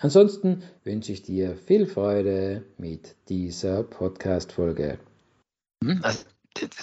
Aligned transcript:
Ansonsten 0.00 0.62
wünsche 0.84 1.12
ich 1.12 1.22
dir 1.22 1.56
viel 1.56 1.86
Freude 1.86 2.64
mit 2.76 3.16
dieser 3.28 3.82
Podcast-Folge. 3.82 5.00
Hm, 5.82 6.00
also, 6.04 6.24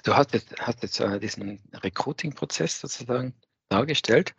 du 0.04 0.16
hast 0.16 0.34
jetzt, 0.34 0.54
hast 0.60 0.84
jetzt 0.84 1.00
äh, 1.00 1.20
diesen 1.20 1.62
Recruiting-Prozess 1.74 2.82
sozusagen 2.82 3.34
dargestellt. 3.70 4.36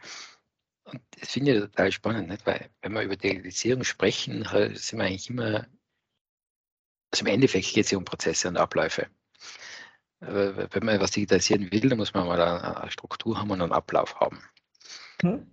Und 0.85 1.01
das 1.19 1.33
finde 1.33 1.55
ich 1.55 1.61
total 1.61 1.91
spannend, 1.91 2.29
nicht? 2.29 2.47
weil 2.47 2.69
wenn 2.83 2.93
wir 2.93 3.03
über 3.03 3.17
Digitalisierung 3.17 3.83
sprechen, 3.83 4.47
sind 4.75 4.99
wir 4.99 5.07
eigentlich 5.07 5.31
immer, 5.31 5.67
also 7.11 7.23
im 7.23 7.27
Endeffekt 7.27 7.73
geht 7.73 7.87
es 7.87 7.91
ja 7.91 7.99
um 7.99 8.05
Prozesse 8.05 8.49
und 8.49 8.57
Abläufe. 8.57 9.09
Wenn 10.21 10.85
man 10.85 11.01
was 11.01 11.11
digitalisieren 11.11 11.73
will, 11.73 11.89
dann 11.89 11.99
muss 11.99 12.15
man 12.15 12.27
mal 12.27 12.41
eine 12.41 12.91
Struktur 12.91 13.39
haben 13.39 13.51
und 13.51 13.63
einen 13.63 13.73
Ablauf 13.73 14.21
haben. 14.21 14.41
Hm? 15.23 15.51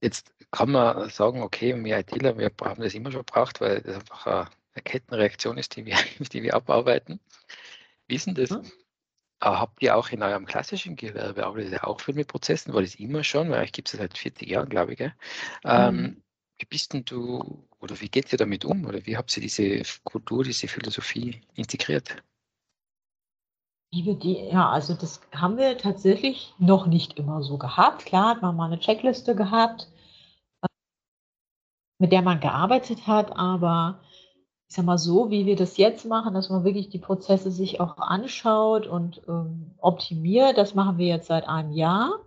Jetzt 0.00 0.32
kann 0.50 0.70
man 0.70 1.08
sagen, 1.10 1.42
okay, 1.42 1.74
wir 1.84 1.98
ITler, 1.98 2.38
wir 2.38 2.50
haben 2.62 2.82
das 2.82 2.94
immer 2.94 3.12
schon 3.12 3.24
gebraucht, 3.24 3.60
weil 3.60 3.80
das 3.82 3.96
einfach 3.96 4.26
eine 4.26 4.82
Kettenreaktion 4.82 5.58
ist, 5.58 5.76
die 5.76 5.84
wir, 5.86 5.96
die 6.32 6.42
wir 6.42 6.54
abarbeiten. 6.54 7.20
Wissen 8.08 8.34
das? 8.34 8.50
Hm? 8.50 8.70
habt 9.42 9.82
ihr 9.82 9.96
auch 9.96 10.10
in 10.10 10.22
eurem 10.22 10.44
klassischen 10.44 10.96
Gewerbe, 10.96 11.46
arbeitet 11.46 11.72
ihr 11.72 11.86
auch 11.86 12.00
viel 12.00 12.14
mit 12.14 12.28
Prozessen? 12.28 12.74
War 12.74 12.82
das 12.82 12.96
immer 12.96 13.24
schon? 13.24 13.50
Weil 13.50 13.64
ich 13.64 13.72
gibt 13.72 13.88
es 13.88 13.98
seit 13.98 14.16
40 14.16 14.48
Jahren, 14.48 14.68
glaube 14.68 14.92
ich. 14.92 14.98
Gell? 14.98 15.14
Ähm, 15.64 15.96
mhm. 15.96 16.22
wie 16.58 16.66
bist 16.66 16.92
denn 16.92 17.04
du, 17.04 17.66
oder 17.80 17.98
wie 18.00 18.08
geht 18.08 18.30
ihr 18.32 18.38
damit 18.38 18.64
um? 18.64 18.84
Oder 18.84 19.06
wie 19.06 19.16
habt 19.16 19.34
ihr 19.36 19.42
diese 19.42 19.82
Kultur, 20.04 20.44
diese 20.44 20.68
Philosophie 20.68 21.40
integriert? 21.54 22.22
Ja, 23.92 24.70
also 24.70 24.94
das 24.94 25.20
haben 25.32 25.56
wir 25.56 25.76
tatsächlich 25.76 26.54
noch 26.58 26.86
nicht 26.86 27.18
immer 27.18 27.42
so 27.42 27.58
gehabt. 27.58 28.04
Klar 28.04 28.36
hat 28.36 28.42
man 28.42 28.54
mal 28.54 28.66
eine 28.66 28.78
Checkliste 28.78 29.34
gehabt, 29.34 29.88
mit 32.00 32.12
der 32.12 32.22
man 32.22 32.40
gearbeitet 32.40 33.06
hat, 33.06 33.36
aber 33.36 34.00
ich 34.68 34.76
sag 34.76 34.84
mal 34.84 34.98
so, 34.98 35.30
wie 35.30 35.46
wir 35.46 35.56
das 35.56 35.76
jetzt 35.76 36.06
machen, 36.06 36.34
dass 36.34 36.48
man 36.48 36.64
wirklich 36.64 36.88
die 36.88 36.98
Prozesse 36.98 37.50
sich 37.50 37.80
auch 37.80 37.98
anschaut 37.98 38.86
und 38.86 39.20
ähm, 39.28 39.72
optimiert, 39.78 40.56
das 40.58 40.74
machen 40.74 40.98
wir 40.98 41.08
jetzt 41.08 41.26
seit 41.26 41.48
einem 41.48 41.72
Jahr 41.72 42.20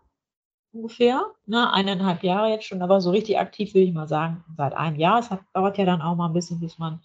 ungefähr, 0.74 1.26
ne, 1.46 1.72
eineinhalb 1.72 2.24
Jahre 2.24 2.50
jetzt 2.50 2.66
schon, 2.66 2.82
aber 2.82 3.00
so 3.00 3.12
richtig 3.12 3.40
aktiv 3.40 3.74
will 3.74 3.84
ich 3.84 3.94
mal 3.94 4.08
sagen, 4.08 4.44
seit 4.58 4.74
einem 4.74 4.98
Jahr. 4.98 5.20
Es 5.20 5.30
dauert 5.54 5.78
ja 5.78 5.86
dann 5.86 6.02
auch 6.02 6.16
mal 6.16 6.28
ein 6.28 6.34
bisschen, 6.34 6.60
bis 6.60 6.78
man 6.78 7.02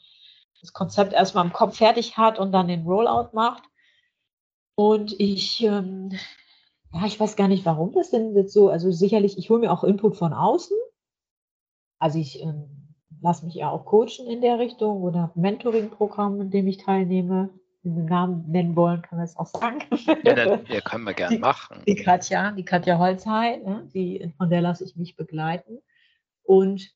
das 0.61 0.73
Konzept 0.73 1.13
erstmal 1.13 1.45
im 1.45 1.53
Kopf 1.53 1.77
fertig 1.77 2.17
hat 2.17 2.39
und 2.39 2.53
dann 2.53 2.69
den 2.69 2.85
Rollout 2.85 3.31
macht. 3.33 3.63
Und 4.75 5.19
ich, 5.21 5.63
ähm, 5.63 6.13
ja, 6.93 7.07
ich 7.07 7.21
weiß 7.21 7.37
gar 7.37 7.49
nicht, 7.49 7.65
warum 7.65 7.93
das 7.93 8.11
denn 8.11 8.35
jetzt 8.35 8.53
so, 8.53 8.69
also 8.69 8.91
sicherlich, 8.91 9.39
ich 9.39 9.51
hole 9.51 9.61
mir 9.61 9.71
auch 9.71 9.85
Input 9.85 10.17
von 10.17 10.33
außen. 10.33 10.77
Also 11.99 12.19
ich 12.19 12.43
ähm, 12.43 12.95
lasse 13.21 13.45
mich 13.45 13.55
ja 13.55 13.71
auch 13.71 13.85
coachen 13.85 14.27
in 14.27 14.41
der 14.41 14.59
Richtung 14.59 15.03
oder 15.03 15.23
habe 15.23 15.33
ein 15.37 15.43
Mentoring-Programm, 15.43 16.41
in 16.41 16.51
dem 16.51 16.67
ich 16.67 16.79
teilnehme. 16.79 17.51
Wenn 17.83 17.95
wir 17.95 18.03
den 18.03 18.09
Namen 18.09 18.45
nennen 18.51 18.77
wollen, 18.77 19.03
kann 19.03 19.19
man 19.19 19.25
es 19.25 19.37
auch 19.37 19.47
sagen. 19.47 19.79
Ja, 20.25 20.35
das 20.35 20.61
ja, 20.69 20.81
können 20.81 21.05
wir 21.05 21.15
gerne 21.15 21.39
machen. 21.39 21.83
Die 21.87 21.95
Katja, 21.95 22.51
die 22.53 22.65
Katja 22.65 22.99
Holzhey, 22.99 23.59
ne, 23.59 23.89
die, 23.95 24.33
von 24.37 24.51
der 24.51 24.61
lasse 24.61 24.85
ich 24.85 24.97
mich 24.97 25.17
begleiten. 25.17 25.79
Und 26.43 26.91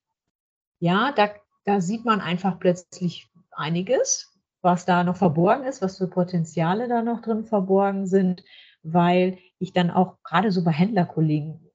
ja, 0.80 1.12
da, 1.12 1.30
da 1.64 1.80
sieht 1.80 2.04
man 2.04 2.20
einfach 2.20 2.58
plötzlich 2.58 3.30
einiges, 3.52 4.36
was 4.60 4.84
da 4.84 5.04
noch 5.04 5.16
verborgen 5.16 5.64
ist, 5.64 5.82
was 5.82 5.98
für 5.98 6.08
Potenziale 6.08 6.88
da 6.88 7.02
noch 7.02 7.22
drin 7.22 7.44
verborgen 7.44 8.06
sind, 8.06 8.42
weil 8.82 9.38
ich 9.58 9.72
dann 9.72 9.90
auch 9.90 10.22
gerade 10.24 10.50
so 10.50 10.64
bei 10.64 10.72
Händlerkollegen 10.72 11.70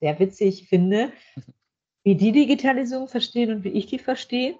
sehr 0.00 0.18
witzig 0.18 0.68
finde, 0.68 1.12
wie 2.04 2.14
die 2.14 2.32
Digitalisierung 2.32 3.08
verstehen 3.08 3.50
und 3.50 3.64
wie 3.64 3.70
ich 3.70 3.86
die 3.86 3.98
verstehe, 3.98 4.58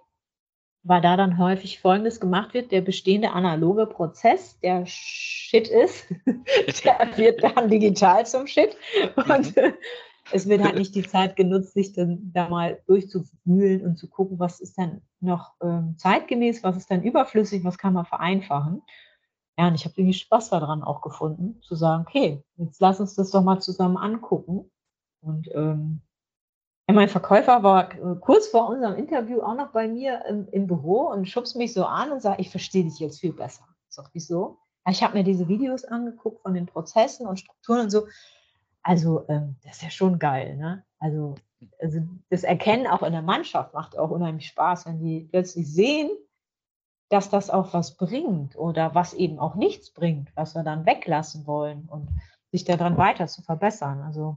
weil 0.82 1.00
da 1.00 1.16
dann 1.16 1.38
häufig 1.38 1.80
Folgendes 1.80 2.20
gemacht 2.20 2.54
wird, 2.54 2.72
der 2.72 2.80
bestehende 2.80 3.30
analoge 3.30 3.86
Prozess, 3.86 4.58
der 4.60 4.84
Shit 4.86 5.68
ist, 5.68 6.06
der 6.84 7.16
wird 7.16 7.42
dann 7.42 7.70
digital 7.70 8.26
zum 8.26 8.46
Shit 8.46 8.76
und 9.16 9.56
mhm. 9.56 9.74
es 10.32 10.48
wird 10.48 10.62
halt 10.62 10.76
nicht 10.76 10.94
die 10.94 11.06
Zeit 11.06 11.36
genutzt, 11.36 11.74
sich 11.74 11.92
dann 11.92 12.32
da 12.32 12.48
mal 12.48 12.82
durchzuwühlen 12.86 13.84
und 13.84 13.98
zu 13.98 14.08
gucken, 14.08 14.38
was 14.38 14.60
ist 14.60 14.78
dann 14.78 15.02
noch 15.20 15.52
ähm, 15.62 15.96
zeitgemäß, 15.98 16.62
was 16.62 16.76
ist 16.78 16.90
dann 16.90 17.02
überflüssig, 17.02 17.62
was 17.64 17.78
kann 17.78 17.92
man 17.92 18.06
vereinfachen. 18.06 18.82
Ja, 19.58 19.68
und 19.68 19.74
ich 19.74 19.84
habe 19.84 19.94
irgendwie 19.96 20.14
Spaß 20.14 20.50
daran 20.50 20.82
auch 20.82 21.00
gefunden, 21.00 21.60
zu 21.62 21.76
sagen, 21.76 22.04
okay, 22.08 22.42
jetzt 22.56 22.80
lass 22.80 23.00
uns 23.00 23.14
das 23.14 23.30
doch 23.30 23.42
mal 23.42 23.60
zusammen 23.60 23.96
angucken. 23.96 24.70
Und 25.20 25.48
ähm, 25.54 26.02
mein 26.92 27.08
Verkäufer 27.08 27.62
war 27.62 27.88
kurz 28.20 28.48
vor 28.48 28.68
unserem 28.68 28.96
Interview 28.96 29.40
auch 29.40 29.54
noch 29.54 29.72
bei 29.72 29.88
mir 29.88 30.24
im, 30.26 30.48
im 30.50 30.66
Büro 30.66 31.08
und 31.08 31.28
schubst 31.28 31.56
mich 31.56 31.72
so 31.72 31.86
an 31.86 32.12
und 32.12 32.20
sagt, 32.20 32.40
ich 32.40 32.50
verstehe 32.50 32.84
dich 32.84 32.98
jetzt 32.98 33.20
viel 33.20 33.32
besser. 33.32 33.66
Ich 33.88 33.94
sag, 33.94 34.10
wieso? 34.12 34.58
Ich 34.88 35.02
habe 35.02 35.16
mir 35.16 35.24
diese 35.24 35.48
Videos 35.48 35.84
angeguckt 35.84 36.42
von 36.42 36.52
den 36.52 36.66
Prozessen 36.66 37.26
und 37.26 37.38
Strukturen 37.38 37.80
und 37.80 37.90
so. 37.90 38.06
Also, 38.82 39.24
ähm, 39.28 39.56
das 39.64 39.76
ist 39.76 39.82
ja 39.82 39.90
schon 39.90 40.18
geil, 40.18 40.56
ne? 40.56 40.84
Also, 40.98 41.36
also 41.80 42.00
das 42.28 42.44
Erkennen 42.44 42.86
auch 42.86 43.02
in 43.02 43.12
der 43.12 43.22
Mannschaft 43.22 43.72
macht 43.72 43.98
auch 43.98 44.10
unheimlich 44.10 44.48
Spaß, 44.48 44.84
wenn 44.84 45.00
die 45.00 45.26
plötzlich 45.30 45.72
sehen, 45.72 46.10
dass 47.08 47.30
das 47.30 47.48
auch 47.48 47.72
was 47.72 47.96
bringt 47.96 48.56
oder 48.56 48.94
was 48.94 49.14
eben 49.14 49.38
auch 49.38 49.54
nichts 49.54 49.90
bringt, 49.90 50.30
was 50.34 50.54
wir 50.54 50.64
dann 50.64 50.84
weglassen 50.84 51.46
wollen 51.46 51.88
und 51.90 52.08
sich 52.50 52.64
daran 52.64 52.98
weiter 52.98 53.26
zu 53.26 53.40
verbessern. 53.40 54.02
Also 54.02 54.36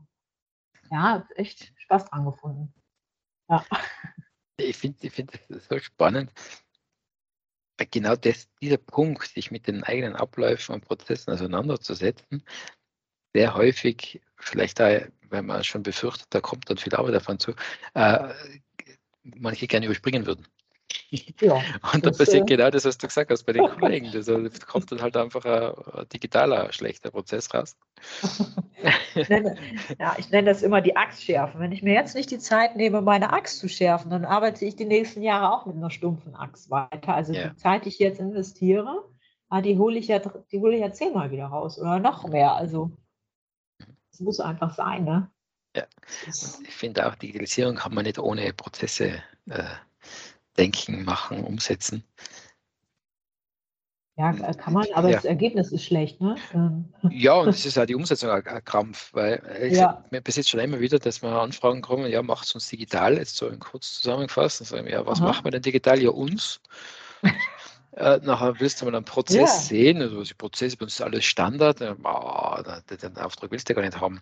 ja, 0.92 1.28
echt 1.36 1.74
Spaß 1.78 2.06
dran 2.06 2.25
gefunden. 2.25 2.74
Ja. 3.50 3.66
Ich 4.59 4.78
finde 4.78 4.98
ich 5.06 5.14
find 5.14 5.31
das 5.50 5.68
so 5.68 5.80
spannend. 5.80 6.31
Genau 7.92 8.16
das, 8.16 8.50
dieser 8.59 8.78
Punkt, 8.78 9.28
sich 9.28 9.52
mit 9.52 9.68
den 9.68 9.84
eigenen 9.84 10.16
Abläufen 10.16 10.74
und 10.74 10.81
Prozessen 10.81 11.31
auseinanderzusetzen, 11.31 12.44
sehr 13.36 13.53
häufig, 13.53 14.20
vielleicht 14.36 14.80
da, 14.80 15.02
wenn 15.30 15.46
man 15.46 15.64
schon 15.64 15.84
befürchtet, 15.84 16.25
da 16.31 16.42
kommt 16.42 16.70
dann 16.70 16.78
viel 16.78 16.96
Arbeit 16.96 17.14
davon 17.14 17.38
zu, 17.38 17.54
äh, 17.94 18.34
manche 19.24 19.68
gerne 19.68 19.86
überspringen 19.86 20.25
würden. 20.25 20.48
Ja, 21.42 21.56
und 21.94 22.06
dann 22.06 22.16
passiert 22.16 22.50
äh, 22.50 22.56
genau 22.56 22.70
das, 22.70 22.86
was 22.86 22.98
du 22.98 23.08
gesagt 23.08 23.31
hast 23.31 23.44
bei 23.44 23.53
den 23.53 23.66
Kollegen. 23.80 24.12
Das, 24.12 24.25
das 24.25 24.66
kommt 24.66 24.92
dann 24.92 25.02
halt 25.02 25.16
einfach 25.18 25.46
ein, 25.46 26.00
ein 26.00 26.09
digitaler, 26.09 26.72
schlechter 26.72 27.12
Prozess 27.12 27.53
raus. 27.53 27.78
ich 29.16 29.30
nenne, 29.30 29.56
ja, 30.00 30.16
ich 30.18 30.30
nenne 30.30 30.50
das 30.50 30.64
immer 30.64 30.81
die 30.81 30.96
Axt 30.96 31.24
schärfen. 31.24 31.59
Wenn 31.59 31.72
ich 31.72 31.84
mir 31.84 31.94
jetzt 31.94 32.16
nicht 32.16 32.31
die 32.31 32.40
Zeit 32.40 32.75
nehme, 32.75 33.02
meine 33.02 33.34
Axt 33.34 33.59
zu 33.59 33.70
schärfen, 33.70 34.09
dann 34.09 34.25
arbeite 34.25 34.66
ich 34.66 34.75
die 34.75 34.86
nächsten 34.86 35.22
Jahre 35.22 35.53
auch 35.53 35.66
mit 35.66 35.75
einer 35.75 35.92
stumpfen 35.92 36.36
Axt 36.36 36.70
weiter. 36.70 37.14
Also 37.14 37.34
ja. 37.34 37.50
die 37.50 37.56
Zeit, 37.56 37.86
die 37.86 37.90
ich 37.90 38.00
jetzt 38.00 38.19
investiere, 38.19 39.04
ah, 39.50 39.62
die 39.62 39.78
hole 39.78 39.98
ich 39.98 40.08
ja, 40.08 40.19
die 40.19 40.59
hole 40.59 40.75
ich 40.75 40.81
ja 40.81 40.92
zehnmal 40.92 41.31
wieder 41.31 41.48
raus 41.48 41.80
oder 41.80 42.00
noch 42.00 42.28
mehr. 42.28 42.54
Also 42.54 42.92
es 44.12 44.19
muss 44.19 44.40
einfach 44.40 44.74
sein, 44.74 45.04
ne? 45.04 45.30
Ja. 45.75 45.86
Ich 46.28 46.74
finde 46.74 47.08
auch, 47.08 47.16
Digitalisierung 47.16 47.75
kann 47.75 47.94
man 47.94 48.06
nicht 48.06 48.18
ohne 48.18 48.52
Prozesse 48.52 49.22
äh, 49.48 49.64
denken, 50.57 51.04
machen, 51.04 51.44
umsetzen. 51.44 52.04
Ja, 54.19 54.33
kann 54.33 54.74
man, 54.74 54.88
aber 54.95 55.09
ja. 55.09 55.15
das 55.15 55.25
Ergebnis 55.25 55.71
ist 55.71 55.83
schlecht, 55.83 56.19
ne? 56.19 56.36
Ähm. 56.51 56.92
Ja, 57.12 57.33
und 57.33 57.50
es 57.50 57.68
ist 57.68 57.77
auch 57.77 57.86
die 57.86 57.94
Umsetzung 57.94 58.31
ein, 58.31 58.45
ein 58.48 58.65
Krampf, 58.65 59.13
weil 59.13 59.44
ich 59.62 59.77
ja. 59.77 60.04
mir 60.09 60.21
besitzt 60.21 60.50
schon 60.50 60.59
immer 60.59 60.80
wieder, 60.80 60.98
dass 60.98 61.21
wir 61.21 61.30
Anfragen 61.30 61.83
kommen, 61.83 62.09
ja, 62.09 62.24
macht 62.24 62.48
es 62.48 62.56
uns 62.56 62.68
digital, 62.68 63.18
jetzt 63.18 63.38
so 63.38 63.48
kurz 63.59 64.00
zusammengefasst, 64.00 64.62
und 64.62 64.68
sagen, 64.68 64.88
ja, 64.88 65.06
was 65.06 65.19
Aha. 65.19 65.27
machen 65.27 65.45
wir 65.45 65.51
denn 65.51 65.62
digital? 65.62 66.01
Ja, 66.01 66.09
uns. 66.09 66.60
äh, 67.92 68.19
nachher 68.24 68.60
willst 68.60 68.81
du 68.81 68.86
mal 68.86 68.95
einen 68.95 69.06
Prozess 69.06 69.38
ja. 69.38 69.48
sehen, 69.48 70.01
also 70.01 70.24
die 70.24 70.33
Prozesse 70.33 70.77
bei 70.77 70.86
uns 70.86 70.95
ist 70.95 71.01
alles 71.01 71.24
Standard, 71.24 71.81
äh, 71.81 71.94
oh, 72.03 72.57
den 72.89 73.18
Auftrag 73.18 73.51
willst 73.51 73.69
du 73.69 73.75
gar 73.75 73.83
nicht 73.83 74.01
haben. 74.01 74.19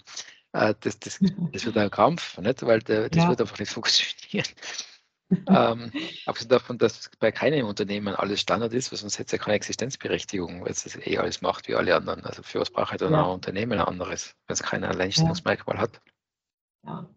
Äh, 0.52 0.74
das, 0.82 1.00
das, 1.00 1.20
das 1.54 1.66
wird 1.66 1.78
ein 1.78 1.90
Krampf, 1.90 2.38
nicht? 2.40 2.64
weil 2.64 2.80
der, 2.80 3.10
das 3.10 3.30
wird 3.30 3.40
einfach 3.40 3.60
nicht 3.60 3.72
funktionieren 3.72 4.46
ähm, 5.48 5.92
abgesehen 6.26 6.50
davon, 6.50 6.78
dass 6.78 7.10
bei 7.20 7.32
keinem 7.32 7.66
Unternehmen 7.66 8.16
alles 8.16 8.42
Standard 8.42 8.74
ist, 8.74 8.92
weil 8.92 9.00
sonst 9.00 9.18
hätte 9.18 9.28
es 9.28 9.32
ja 9.32 9.38
keine 9.38 9.56
Existenzberechtigung, 9.56 10.64
weil 10.64 10.72
es 10.72 10.96
eh 10.96 11.18
alles 11.18 11.42
macht 11.42 11.68
wie 11.68 11.76
alle 11.76 11.96
anderen. 11.96 12.24
Also 12.26 12.44
für 12.44 12.60
was 12.60 12.70
braucht 12.70 12.92
halt 12.92 13.02
dann 13.02 13.14
ja. 13.14 13.24
ein 13.24 13.32
Unternehmen 13.32 13.80
ein 13.80 13.86
anderes, 13.86 14.36
wenn 14.48 14.54
es 14.54 14.64
kein 14.64 14.84
Alleinstellungsmerkmal 14.84 15.78
ja. 15.78 15.82
hat. 15.82 16.02
Ja. 16.86 17.10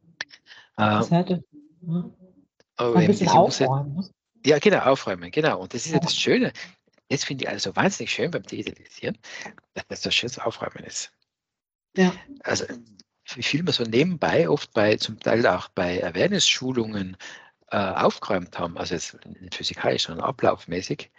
Ähm, 0.79 0.99
das 0.99 1.11
hätte. 1.11 1.45
Ja. 1.83 2.11
Aber 2.77 2.97
ein 2.97 3.07
bisschen 3.07 3.29
aufräumen. 3.29 4.09
Ja, 4.47 4.59
genau, 4.59 4.79
aufräumen, 4.79 5.31
genau. 5.31 5.61
Und 5.61 5.75
das 5.75 5.85
ist 5.85 5.93
ja 5.93 5.99
das 5.99 6.17
Schöne. 6.17 6.53
Das 7.09 7.25
finde 7.25 7.45
ich 7.45 7.51
also 7.51 7.75
wahnsinnig 7.75 8.13
schön 8.13 8.31
beim 8.31 8.43
Digitalisieren, 8.43 9.19
dass 9.75 9.87
das 9.89 10.03
so 10.03 10.11
schönes 10.11 10.39
Aufräumen 10.39 10.85
ist. 10.85 11.11
Ja. 11.97 12.13
Also 12.45 12.65
wie 13.35 13.43
viel 13.43 13.63
man 13.63 13.75
so 13.75 13.83
nebenbei, 13.83 14.49
oft 14.49 14.73
bei, 14.73 14.97
zum 14.97 15.19
Teil 15.21 15.47
auch 15.47 15.69
bei 15.69 16.03
Awareness-Schulungen 16.05 17.17
äh, 17.71 17.77
aufgeräumt 17.77 18.59
haben, 18.59 18.79
also 18.79 18.95
jetzt 18.95 19.19
nicht 19.41 19.55
physikalisch, 19.55 20.07
sondern 20.07 20.25
ablaufmäßig, 20.25 21.11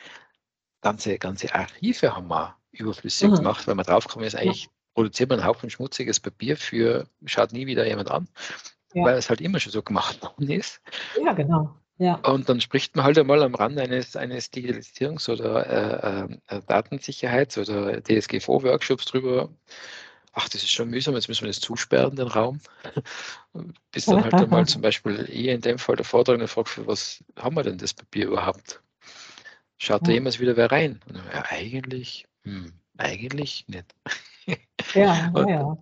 ganze, 0.82 1.18
ganze 1.18 1.54
Archive 1.54 2.16
haben 2.16 2.28
wir 2.28 2.56
überflüssig 2.72 3.30
mhm. 3.30 3.36
gemacht, 3.36 3.68
weil 3.68 3.76
man 3.76 3.86
draufgekommen 3.86 4.28
ist, 4.28 4.36
eigentlich 4.36 4.64
ja. 4.64 4.70
produziert 4.94 5.30
man 5.30 5.40
einen 5.40 5.48
Haufen 5.48 5.70
schmutziges 5.70 6.20
Papier 6.20 6.58
für, 6.58 7.08
schaut 7.26 7.54
nie 7.54 7.68
wieder 7.68 7.88
jemand 7.88 8.12
an, 8.12 8.28
ja. 8.94 9.04
weil 9.04 9.18
es 9.18 9.30
halt 9.30 9.42
immer 9.42 9.60
schon 9.60 9.72
so 9.72 9.82
gemacht 9.82 10.22
worden 10.22 10.50
ist. 10.50 10.82
Ja, 11.24 11.34
genau. 11.34 11.76
Ja. 11.98 12.16
Und 12.16 12.48
dann 12.48 12.62
spricht 12.62 12.96
man 12.96 13.04
halt 13.04 13.20
einmal 13.20 13.44
am 13.44 13.56
Rand 13.56 13.78
eines, 13.78 14.16
eines 14.16 14.54
Digitalisierungs- 14.54 15.30
oder 15.30 16.30
äh, 16.30 16.56
äh, 16.56 16.62
Datensicherheits- 16.62 17.60
oder 17.60 18.02
DSGVO-Workshops 18.02 19.06
drüber. 19.06 19.50
Ach, 20.34 20.48
das 20.48 20.64
ist 20.64 20.72
schon 20.72 20.90
mühsam, 20.90 21.16
jetzt 21.16 21.28
müssen 21.28 21.44
wir 21.44 21.50
das 21.50 21.60
zusperren, 21.60 22.16
den 22.16 22.28
Raum. 22.28 22.62
Bis 23.92 24.06
dann 24.06 24.24
halt 24.24 24.34
einmal 24.36 24.68
zum 24.68 24.82
Beispiel 24.82 25.28
ihr 25.30 25.54
in 25.54 25.62
dem 25.62 25.80
Fall 25.80 25.96
der 25.96 26.06
Vortragende 26.06 26.48
fragt, 26.48 26.70
für 26.70 26.86
was 26.88 27.24
haben 27.36 27.56
wir 27.56 27.64
denn 27.64 27.78
das 27.78 27.94
Papier 27.94 28.28
überhaupt? 28.28 28.82
Schaut 29.78 30.08
da 30.08 30.12
jemals 30.12 30.40
wieder 30.40 30.56
wer 30.58 30.72
rein? 30.72 31.00
Und 31.08 31.18
dann, 31.18 31.26
ja, 31.34 31.46
eigentlich, 31.50 32.28
hm, 32.44 32.74
eigentlich 32.98 33.68
nicht. 33.68 33.96
Ja, 34.96 35.30
und, 35.36 35.48
ja. 35.48 35.78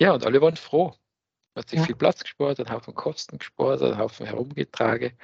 Ja, 0.00 0.12
und 0.12 0.24
alle 0.24 0.40
waren 0.40 0.54
froh. 0.54 0.94
Hat 1.56 1.68
sich 1.68 1.80
ja. 1.80 1.86
viel 1.86 1.96
Platz 1.96 2.22
gespart, 2.22 2.60
einen 2.60 2.70
Haufen 2.70 2.94
Kosten 2.94 3.38
gespart, 3.38 3.82
einen 3.82 3.98
Haufen 3.98 4.24
herumgetragen. 4.26 5.18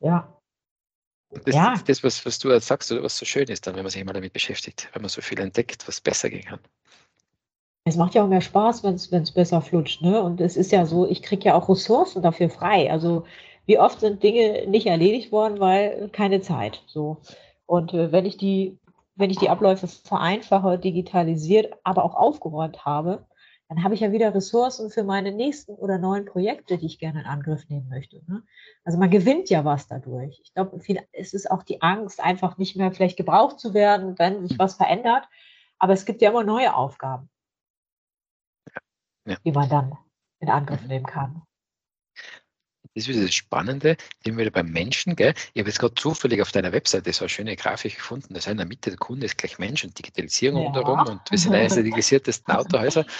Ja. 0.00 0.40
Das 1.30 1.54
Ja. 1.54 1.74
ist 1.74 1.88
das, 1.88 2.02
was, 2.02 2.24
was 2.26 2.38
du 2.38 2.50
jetzt 2.50 2.66
sagst, 2.66 2.90
oder 2.90 3.02
was 3.02 3.16
so 3.16 3.24
schön 3.24 3.46
ist, 3.48 3.66
dann, 3.66 3.76
wenn 3.76 3.82
man 3.82 3.90
sich 3.90 4.00
immer 4.00 4.12
damit 4.12 4.32
beschäftigt, 4.32 4.88
wenn 4.92 5.02
man 5.02 5.08
so 5.08 5.20
viel 5.20 5.38
entdeckt, 5.40 5.86
was 5.86 6.00
besser 6.00 6.30
gehen 6.30 6.44
kann. 6.44 6.60
Es 7.88 7.96
macht 7.96 8.14
ja 8.14 8.22
auch 8.22 8.28
mehr 8.28 8.40
Spaß, 8.40 8.84
wenn 8.84 8.94
es 8.94 9.32
besser 9.32 9.60
flutscht. 9.60 10.02
Ne? 10.02 10.22
Und 10.22 10.40
es 10.40 10.56
ist 10.56 10.72
ja 10.72 10.86
so, 10.86 11.08
ich 11.08 11.22
kriege 11.22 11.46
ja 11.46 11.54
auch 11.54 11.68
Ressourcen 11.68 12.22
dafür 12.22 12.50
frei. 12.50 12.90
Also 12.90 13.24
wie 13.66 13.78
oft 13.78 14.00
sind 14.00 14.22
Dinge 14.22 14.66
nicht 14.66 14.86
erledigt 14.86 15.32
worden, 15.32 15.60
weil 15.60 16.08
keine 16.10 16.40
Zeit. 16.40 16.82
So. 16.86 17.18
Und 17.66 17.92
äh, 17.94 18.12
wenn 18.12 18.24
ich 18.24 18.36
die, 18.36 18.78
wenn 19.14 19.30
ich 19.30 19.38
die 19.38 19.50
Abläufe 19.50 19.86
vereinfache, 19.86 20.78
digitalisiert, 20.78 21.74
aber 21.84 22.04
auch 22.04 22.14
aufgeräumt 22.14 22.84
habe, 22.84 23.26
dann 23.68 23.84
habe 23.84 23.94
ich 23.94 24.00
ja 24.00 24.12
wieder 24.12 24.34
Ressourcen 24.34 24.90
für 24.90 25.04
meine 25.04 25.32
nächsten 25.32 25.74
oder 25.74 25.98
neuen 25.98 26.24
Projekte, 26.24 26.78
die 26.78 26.86
ich 26.86 26.98
gerne 26.98 27.20
in 27.20 27.26
Angriff 27.26 27.68
nehmen 27.68 27.88
möchte. 27.90 28.22
Ne? 28.26 28.42
Also 28.84 28.98
man 28.98 29.10
gewinnt 29.10 29.50
ja 29.50 29.64
was 29.64 29.86
dadurch. 29.86 30.40
Ich 30.42 30.54
glaube, 30.54 30.80
es 31.12 31.34
ist 31.34 31.50
auch 31.50 31.62
die 31.62 31.82
Angst, 31.82 32.24
einfach 32.24 32.56
nicht 32.56 32.76
mehr 32.76 32.90
vielleicht 32.92 33.18
gebraucht 33.18 33.60
zu 33.60 33.74
werden, 33.74 34.18
wenn 34.18 34.46
sich 34.46 34.58
was 34.58 34.74
verändert. 34.74 35.28
Aber 35.78 35.92
es 35.92 36.06
gibt 36.06 36.22
ja 36.22 36.30
immer 36.30 36.44
neue 36.44 36.74
Aufgaben, 36.74 37.28
Ja. 39.28 39.36
die 39.44 39.52
man 39.52 39.68
dann 39.68 39.96
in 40.40 40.48
Angriff 40.48 40.80
Mhm. 40.82 40.88
nehmen 40.88 41.06
kann. 41.06 41.42
Das 42.94 43.04
ist 43.04 43.08
wieder 43.08 43.22
das 43.22 43.34
Spannende, 43.34 43.96
sind 44.24 44.36
wir 44.36 44.42
wieder 44.44 44.50
beim 44.50 44.70
Menschen, 44.70 45.14
gell? 45.14 45.34
Ich 45.52 45.60
habe 45.60 45.68
jetzt 45.68 45.78
gerade 45.78 45.94
zufällig 45.94 46.40
auf 46.42 46.50
deiner 46.52 46.72
Webseite 46.72 47.12
so 47.12 47.24
eine 47.24 47.28
schöne 47.28 47.54
Grafik 47.56 47.96
gefunden. 47.96 48.34
Da 48.34 48.38
ist 48.38 48.46
in 48.48 48.56
der 48.56 48.66
Mitte 48.66 48.90
der 48.90 48.98
Kunde 48.98 49.26
ist 49.26 49.36
gleich 49.38 49.58
Mensch 49.58 49.84
und 49.84 49.96
Digitalisierung 49.98 50.62
Ja. 50.62 50.66
rundherum 50.68 51.06
und 51.06 51.30
wir 51.30 51.38
sind 51.38 51.54
eines 51.54 51.74
der 51.74 51.82
digitalisiertesten 51.84 52.54
Autohäuser. 52.54 53.04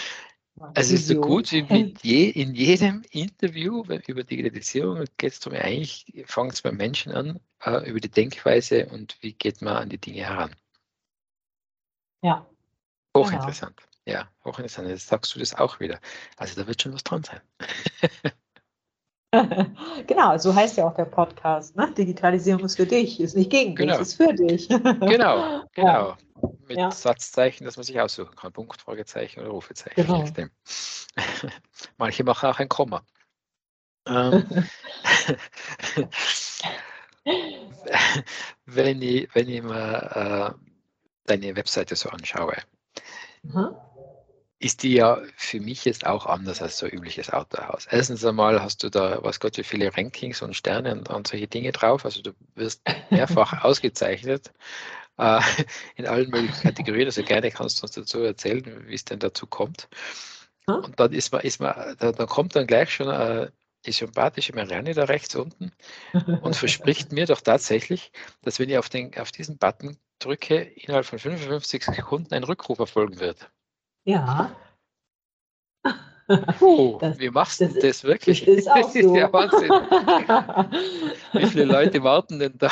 Also 0.74 0.94
es 0.96 1.02
ist 1.02 1.06
so 1.06 1.20
gut 1.20 1.52
wie 1.52 1.62
mit 1.62 2.02
je, 2.02 2.30
in 2.30 2.52
jedem 2.52 3.02
Interview 3.12 3.84
über 3.84 4.24
Digitalisierung 4.24 5.04
geht 5.16 5.32
es 5.34 5.38
darum, 5.38 5.56
eigentlich 5.56 6.24
fängt 6.26 6.52
es 6.54 6.62
beim 6.62 6.76
Menschen 6.76 7.12
an, 7.12 7.38
äh, 7.60 7.88
über 7.88 8.00
die 8.00 8.10
Denkweise 8.10 8.86
und 8.86 9.16
wie 9.20 9.34
geht 9.34 9.62
man 9.62 9.76
an 9.76 9.88
die 9.88 9.98
Dinge 9.98 10.24
heran. 10.26 10.56
Ja, 12.22 12.44
Hochinteressant. 13.16 13.87
Ja, 14.08 14.26
hochinteressant. 14.44 14.88
Jetzt 14.88 15.08
sagst 15.08 15.34
du 15.34 15.38
das 15.38 15.54
auch 15.54 15.80
wieder. 15.80 16.00
Also 16.38 16.58
da 16.58 16.66
wird 16.66 16.80
schon 16.80 16.94
was 16.94 17.04
dran 17.04 17.22
sein. 17.24 17.40
genau, 20.06 20.38
so 20.38 20.54
heißt 20.54 20.78
ja 20.78 20.88
auch 20.88 20.94
der 20.94 21.04
Podcast. 21.04 21.76
Ne? 21.76 21.92
Digitalisierung 21.92 22.64
ist 22.64 22.76
für 22.76 22.86
dich, 22.86 23.20
ist 23.20 23.36
nicht 23.36 23.50
gegen 23.50 23.76
dich, 23.76 23.86
Genau. 23.86 23.98
ist 24.00 24.14
für 24.14 24.32
dich. 24.32 24.68
Genau, 25.00 25.62
genau. 25.74 26.16
Mit 26.66 26.78
Ja. 26.78 26.90
Satzzeichen, 26.90 27.64
dass 27.66 27.76
man 27.76 27.84
sich 27.84 28.00
aussuchen 28.00 28.34
kann. 28.34 28.50
Punkt, 28.52 28.80
Fragezeichen 28.80 29.40
oder 29.40 29.50
Rufezeichen. 29.50 30.06
Genau. 30.06 30.24
Manche 31.98 32.24
machen 32.24 32.48
auch 32.48 32.58
ein 32.58 32.68
Komma. 32.70 33.02
Ähm, 34.06 34.46
wenn, 38.64 39.02
ich, 39.02 39.28
wenn 39.34 39.48
ich 39.50 39.62
mir 39.62 40.56
äh, 40.56 40.64
deine 41.26 41.56
Webseite 41.56 41.94
so 41.94 42.08
anschaue, 42.08 42.56
Mhm. 43.42 43.76
Ist 44.60 44.82
die 44.82 44.94
ja 44.94 45.22
für 45.36 45.60
mich 45.60 45.84
jetzt 45.84 46.04
auch 46.06 46.26
anders 46.26 46.60
als 46.60 46.78
so 46.78 46.86
ein 46.86 46.92
übliches 46.92 47.32
Autohaus. 47.32 47.86
Erstens 47.90 48.24
einmal 48.24 48.60
hast 48.60 48.82
du 48.82 48.90
da, 48.90 49.22
was 49.22 49.38
Gott, 49.38 49.56
wie 49.56 49.62
viele 49.62 49.96
Rankings 49.96 50.42
und 50.42 50.54
Sterne 50.54 50.92
und, 50.92 51.08
und 51.08 51.28
solche 51.28 51.46
Dinge 51.46 51.70
drauf. 51.70 52.04
Also 52.04 52.22
du 52.22 52.32
wirst 52.56 52.82
mehrfach 53.10 53.52
ausgezeichnet 53.64 54.52
äh, 55.16 55.40
in 55.96 56.06
allen 56.06 56.30
möglichen 56.30 56.60
Kategorien. 56.60 57.06
Also 57.06 57.22
gerne 57.22 57.50
kannst 57.52 57.78
du 57.78 57.82
uns 57.82 57.92
dazu 57.92 58.20
erzählen, 58.20 58.84
wie 58.86 58.94
es 58.94 59.04
denn 59.04 59.20
dazu 59.20 59.46
kommt. 59.46 59.88
Hm? 60.68 60.76
Und 60.76 60.98
dann 60.98 61.12
ist 61.12 61.32
man, 61.32 61.42
ist 61.42 61.60
man, 61.60 61.96
da, 61.98 62.10
da 62.10 62.26
kommt 62.26 62.56
dann 62.56 62.66
gleich 62.66 62.92
schon 62.92 63.08
äh, 63.08 63.50
die 63.86 63.92
sympathische 63.92 64.54
Marianne 64.54 64.92
da 64.92 65.04
rechts 65.04 65.36
unten 65.36 65.72
und 66.42 66.56
verspricht 66.56 67.12
mir 67.12 67.26
doch 67.26 67.40
tatsächlich, 67.40 68.10
dass 68.42 68.58
wenn 68.58 68.68
ich 68.68 68.76
auf, 68.76 68.88
den, 68.88 69.16
auf 69.16 69.30
diesen 69.30 69.56
Button 69.56 69.96
drücke, 70.18 70.56
innerhalb 70.56 71.06
von 71.06 71.20
55 71.20 71.84
Sekunden 71.84 72.34
ein 72.34 72.42
Rückruf 72.42 72.80
erfolgen 72.80 73.20
wird. 73.20 73.48
Ja. 74.04 74.54
Oh, 76.60 76.98
Das- 77.00 77.18
wie 77.18 77.30
machst 77.30 77.60
du 77.60 77.66
das 77.66 77.78
das, 77.78 78.04
wirklich? 78.04 78.44
Das 78.44 78.56
ist 78.56 78.68
auch 78.70 78.76
das 78.76 78.94
ist 78.94 79.04
so. 79.04 79.16
ja 79.16 79.32
Wahnsinn. 79.32 79.70
Wie 81.32 81.46
viele 81.46 81.64
Leute 81.64 82.02
warten 82.02 82.38
denn 82.38 82.58
da 82.58 82.70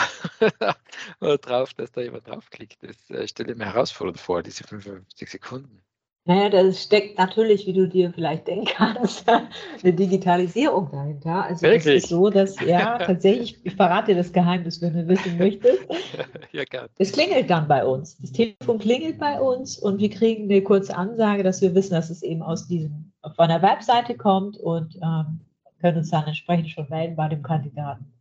drauf, 1.39 1.73
dass 1.75 1.91
da 1.93 2.01
jemand 2.03 2.27
draufklickt? 2.29 2.83
Das 2.83 3.11
äh, 3.11 3.27
stelle 3.27 3.53
ich 3.53 3.59
mir 3.59 3.67
herausfordernd 3.67 4.21
vor, 4.21 4.43
diese 4.43 4.65
55 4.65 5.31
Sekunden. 5.31 5.83
Naja, 6.29 6.49
da 6.49 6.73
steckt 6.73 7.19
natürlich, 7.19 7.69
wie 7.69 7.73
du 7.73 7.87
dir 7.89 8.13
vielleicht 8.13 8.49
denken 8.49 8.67
kannst, 8.67 9.25
eine 9.83 9.93
Digitalisierung 9.93 10.91
dahinter. 10.91 11.45
Also 11.45 11.55
es 11.55 11.63
Wirklich? 11.63 12.03
ist 12.03 12.09
so, 12.09 12.31
dass, 12.31 12.61
ja, 12.61 12.99
tatsächlich, 13.07 13.65
ich 13.65 13.77
verrate 13.77 14.13
dir 14.13 14.17
das 14.17 14.33
Geheimnis, 14.33 14.83
wenn 14.83 14.93
du 14.93 15.07
wissen 15.07 15.39
möchtest. 15.39 15.87
ja, 16.53 16.65
gern. 16.65 16.89
Es 16.99 17.13
klingelt 17.13 17.49
dann 17.49 17.69
bei 17.69 17.85
uns. 17.85 18.19
Das 18.19 18.33
Telefon 18.33 18.81
klingelt 18.81 19.21
bei 19.21 19.41
uns 19.41 19.79
und 19.79 20.01
wir 20.01 20.11
kriegen 20.11 20.51
eine 20.51 20.63
kurze 20.63 20.97
Ansage, 20.97 21.45
dass 21.45 21.63
wir 21.63 21.77
wissen, 21.77 21.95
dass 21.95 22.11
es 22.11 22.23
eben 22.23 22.43
aus 22.43 22.67
diesem, 22.67 23.13
von 23.37 23.49
der 23.49 23.63
Webseite 23.63 24.17
kommt 24.17 24.57
und 24.57 24.97
ähm, 24.97 25.41
können 25.81 25.99
uns 25.99 26.11
dann 26.11 26.27
entsprechend 26.27 26.71
schon 26.71 26.89
melden 26.89 27.15
bei 27.15 27.29
dem 27.29 27.45
Kandidaten, 27.45 28.13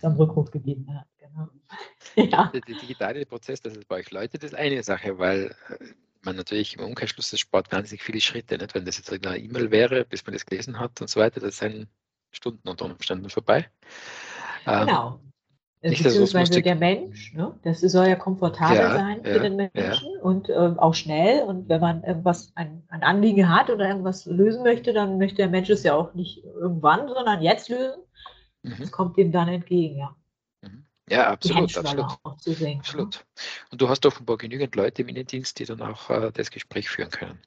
der 0.00 0.08
am 0.08 0.16
Rückruf 0.16 0.50
gebeten 0.50 0.86
hat. 0.94 1.06
Genau. 1.18 1.48
Ja. 2.16 2.50
Der, 2.54 2.62
der 2.62 2.74
digitale 2.76 3.26
Prozess, 3.26 3.60
dass 3.60 3.76
es 3.76 3.84
bei 3.84 3.96
euch 3.96 4.10
läutet, 4.10 4.44
ist 4.44 4.54
eine 4.54 4.82
Sache, 4.82 5.18
weil 5.18 5.54
äh, 5.68 5.84
man 6.22 6.36
natürlich 6.36 6.76
im 6.76 6.84
Umkehrschluss 6.84 7.30
das 7.30 7.40
spart 7.40 7.72
wahnsinnig 7.72 8.02
viele 8.02 8.20
Schritte. 8.20 8.58
Nicht? 8.58 8.74
Wenn 8.74 8.84
das 8.84 8.98
jetzt 8.98 9.12
eine 9.12 9.38
E-Mail 9.38 9.70
wäre, 9.70 10.04
bis 10.04 10.24
man 10.26 10.34
das 10.34 10.46
gelesen 10.46 10.78
hat 10.78 11.00
und 11.00 11.08
so 11.08 11.20
weiter, 11.20 11.40
das 11.40 11.58
sind 11.58 11.88
Stunden 12.32 12.68
unter 12.68 12.86
Umständen 12.86 13.28
vorbei. 13.30 13.68
Ähm, 14.66 14.86
Genau. 14.86 15.20
nicht, 15.82 16.00
es 16.00 16.04
was 16.04 16.12
Beziehungsweise 16.12 16.62
der 16.62 16.74
Mensch, 16.76 17.32
ne? 17.32 17.58
das 17.62 17.80
soll 17.80 18.06
ja 18.06 18.16
komfortabel 18.16 18.76
Ja, 18.76 18.94
sein 18.94 19.24
ja, 19.24 19.32
für 19.32 19.40
den 19.40 19.56
Menschen 19.56 20.16
und 20.22 20.48
ähm, 20.50 20.78
auch 20.78 20.94
schnell. 20.94 21.42
Und 21.42 21.68
wenn 21.68 21.80
man 21.80 22.04
irgendwas, 22.04 22.52
ein, 22.54 22.82
ein 22.88 23.02
Anliegen 23.02 23.48
hat 23.48 23.70
oder 23.70 23.88
irgendwas 23.88 24.26
lösen 24.26 24.62
möchte, 24.62 24.92
dann 24.92 25.18
möchte 25.18 25.36
der 25.36 25.48
Mensch 25.48 25.70
es 25.70 25.82
ja 25.82 25.94
auch 25.94 26.14
nicht 26.14 26.44
irgendwann, 26.44 27.08
sondern 27.08 27.42
jetzt 27.42 27.68
lösen. 27.70 28.02
Mhm. 28.62 28.76
Das 28.78 28.92
kommt 28.92 29.16
ihm 29.16 29.32
dann 29.32 29.48
entgegen, 29.48 29.98
ja. 29.98 30.14
Mhm. 31.10 31.16
Ja, 31.16 31.30
absolut, 31.30 31.76
absolut. 31.76 32.10
senken. 32.40 32.72
ne? 32.72 32.78
Absolut. 32.78 33.26
Und 33.70 33.80
du 33.80 33.88
hast 33.88 34.06
offenbar 34.06 34.36
genügend 34.38 34.74
Leute 34.76 35.02
im 35.02 35.08
Innendienst, 35.08 35.58
die 35.58 35.64
dann 35.64 35.82
auch 35.82 36.08
äh, 36.10 36.30
das 36.32 36.50
Gespräch 36.50 36.88
führen 36.88 37.10
können. 37.10 37.38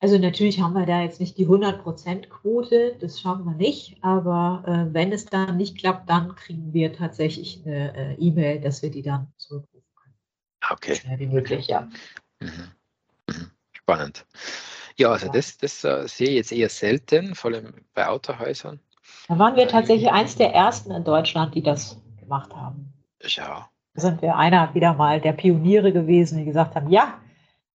Also 0.00 0.18
natürlich 0.18 0.60
haben 0.60 0.74
wir 0.74 0.84
da 0.84 1.00
jetzt 1.00 1.18
nicht 1.20 1.38
die 1.38 1.46
100%-Quote, 1.46 2.96
das 3.00 3.20
schaffen 3.20 3.46
wir 3.46 3.54
nicht, 3.54 3.96
aber 4.02 4.62
äh, 4.66 4.92
wenn 4.92 5.12
es 5.12 5.24
dann 5.24 5.56
nicht 5.56 5.78
klappt, 5.78 6.10
dann 6.10 6.34
kriegen 6.34 6.74
wir 6.74 6.92
tatsächlich 6.92 7.62
eine 7.64 7.96
äh, 7.96 8.14
E-Mail, 8.16 8.60
dass 8.60 8.82
wir 8.82 8.90
die 8.90 9.00
dann 9.02 9.32
zurückrufen 9.38 9.86
können. 9.96 10.14
Ah, 10.60 10.74
Okay. 10.74 10.94
So 10.94 11.00
schnell 11.00 11.18
wie 11.20 11.26
möglich, 11.26 11.68
ja. 11.68 11.88
Mhm. 12.40 12.70
Mhm. 13.30 13.50
Spannend. 13.72 14.26
Ja, 14.96 15.10
also 15.10 15.26
Ja. 15.26 15.32
das, 15.32 15.56
das 15.56 15.82
äh, 15.84 16.06
sehe 16.06 16.28
ich 16.28 16.34
jetzt 16.34 16.52
eher 16.52 16.68
selten, 16.68 17.34
vor 17.34 17.52
allem 17.52 17.72
bei 17.94 18.06
Autohäusern. 18.06 18.80
Da 19.28 19.38
waren 19.38 19.56
wir 19.56 19.68
tatsächlich 19.68 20.10
eins 20.10 20.36
der 20.36 20.52
ersten 20.52 20.90
in 20.90 21.04
Deutschland, 21.04 21.54
die 21.54 21.62
das 21.62 21.98
gemacht 22.24 22.54
haben. 22.54 22.92
Ja, 23.22 23.68
Da 23.94 24.00
sind 24.00 24.22
wir 24.22 24.36
einer 24.36 24.74
wieder 24.74 24.94
mal 24.94 25.20
der 25.20 25.32
Pioniere 25.32 25.92
gewesen, 25.92 26.38
die 26.38 26.44
gesagt 26.44 26.74
haben, 26.74 26.90
ja, 26.90 27.14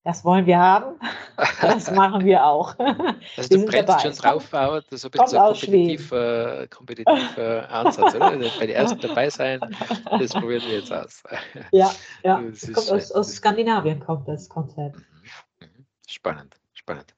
das 0.03 0.23
wollen 0.23 0.45
wir 0.45 0.57
haben. 0.57 0.99
Das 1.61 1.91
machen 1.91 2.25
wir 2.25 2.43
auch. 2.43 2.75
Also 3.35 3.57
du 3.57 3.65
brennst 3.65 4.01
schon 4.01 4.13
drauf, 4.13 4.51
aber 4.51 4.81
das 4.81 5.03
ist 5.03 5.05
ein 5.05 5.11
bisschen 5.11 5.27
so 5.27 5.37
ein 5.37 5.53
kompetitiver, 5.53 6.67
kompetitiver 6.67 7.69
Ansatz, 7.69 8.15
oder? 8.15 8.31
Bei 8.31 8.65
den 8.65 8.75
ersten 8.75 8.99
dabei 8.99 9.29
sein, 9.29 9.59
das 10.17 10.31
probieren 10.31 10.63
wir 10.65 10.79
jetzt 10.79 10.91
aus. 10.91 11.21
Ja, 11.71 11.91
ja. 12.23 12.41
Kommt 12.73 12.91
aus, 12.91 13.11
aus 13.11 13.35
Skandinavien 13.35 13.99
kommt 13.99 14.27
das 14.27 14.49
Konzept. 14.49 14.95
Mhm, 14.95 15.67
mhm. 15.67 15.85
Spannend, 16.07 16.55
spannend. 16.73 17.13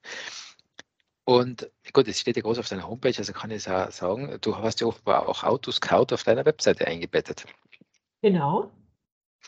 Und 1.29 1.69
gut, 1.93 2.07
es 2.07 2.19
steht 2.19 2.37
ja 2.37 2.41
groß 2.41 2.57
auf 2.57 2.69
deiner 2.69 2.89
Homepage, 2.89 3.13
also 3.15 3.33
kann 3.33 3.51
ich 3.51 3.61
sagen, 3.61 4.39
du 4.41 4.57
hast 4.57 4.81
ja 4.81 4.87
offenbar 4.87 5.29
auch 5.29 5.43
Autoscout 5.43 6.07
auf 6.11 6.23
deiner 6.23 6.43
Webseite 6.43 6.87
eingebettet. 6.87 7.45
Genau. 8.23 8.71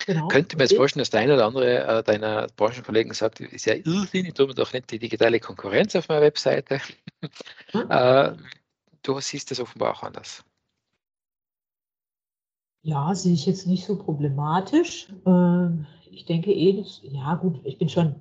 Genau. 0.06 0.28
Könnte 0.28 0.58
mir 0.58 0.66
jetzt 0.66 0.76
vorstellen, 0.76 1.02
dass 1.02 1.10
der 1.10 1.22
eine 1.22 1.34
oder 1.34 1.48
andere 1.48 1.84
äh, 1.84 2.04
deiner 2.04 2.46
Branchenkollegen 2.56 3.16
sagt, 3.16 3.40
ist 3.40 3.66
ja 3.66 3.74
irrsinnig, 3.74 4.36
tun 4.36 4.50
wir 4.50 4.54
doch 4.54 4.72
nicht 4.74 4.92
die 4.92 5.00
digitale 5.00 5.40
Konkurrenz 5.40 5.96
auf 5.96 6.08
meiner 6.08 6.22
Webseite. 6.22 6.82
Hm? 7.72 7.86
äh, 7.90 8.34
du 9.02 9.20
siehst 9.20 9.50
das 9.50 9.60
offenbar 9.60 9.94
auch 9.94 10.04
anders. 10.04 10.46
Ja, 12.84 13.16
sehe 13.16 13.34
ich 13.34 13.48
jetzt 13.48 13.66
nicht 13.66 13.88
so 13.88 13.98
problematisch. 13.98 15.08
Ähm, 15.26 15.88
ich 16.12 16.26
denke 16.26 16.52
eh, 16.52 16.86
ja 17.02 17.34
gut, 17.34 17.60
ich 17.64 17.80
bin 17.80 17.90
schon, 17.90 18.16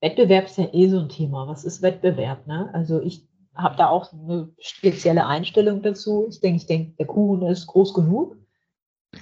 Wettbewerb 0.00 0.46
ist 0.46 0.58
ja 0.58 0.68
eh 0.72 0.88
so 0.88 1.00
ein 1.00 1.08
Thema. 1.08 1.48
Was 1.48 1.64
ist 1.64 1.82
Wettbewerb? 1.82 2.46
Ne? 2.46 2.70
Also 2.72 3.00
ich 3.00 3.26
habe 3.54 3.76
da 3.76 3.88
auch 3.88 4.12
eine 4.12 4.50
spezielle 4.60 5.26
Einstellung 5.26 5.82
dazu. 5.82 6.26
Ich 6.28 6.40
denke, 6.40 6.58
ich 6.58 6.66
denke, 6.66 6.92
der 6.96 7.06
Kuchen 7.06 7.42
ist 7.46 7.66
groß 7.66 7.94
genug. 7.94 8.36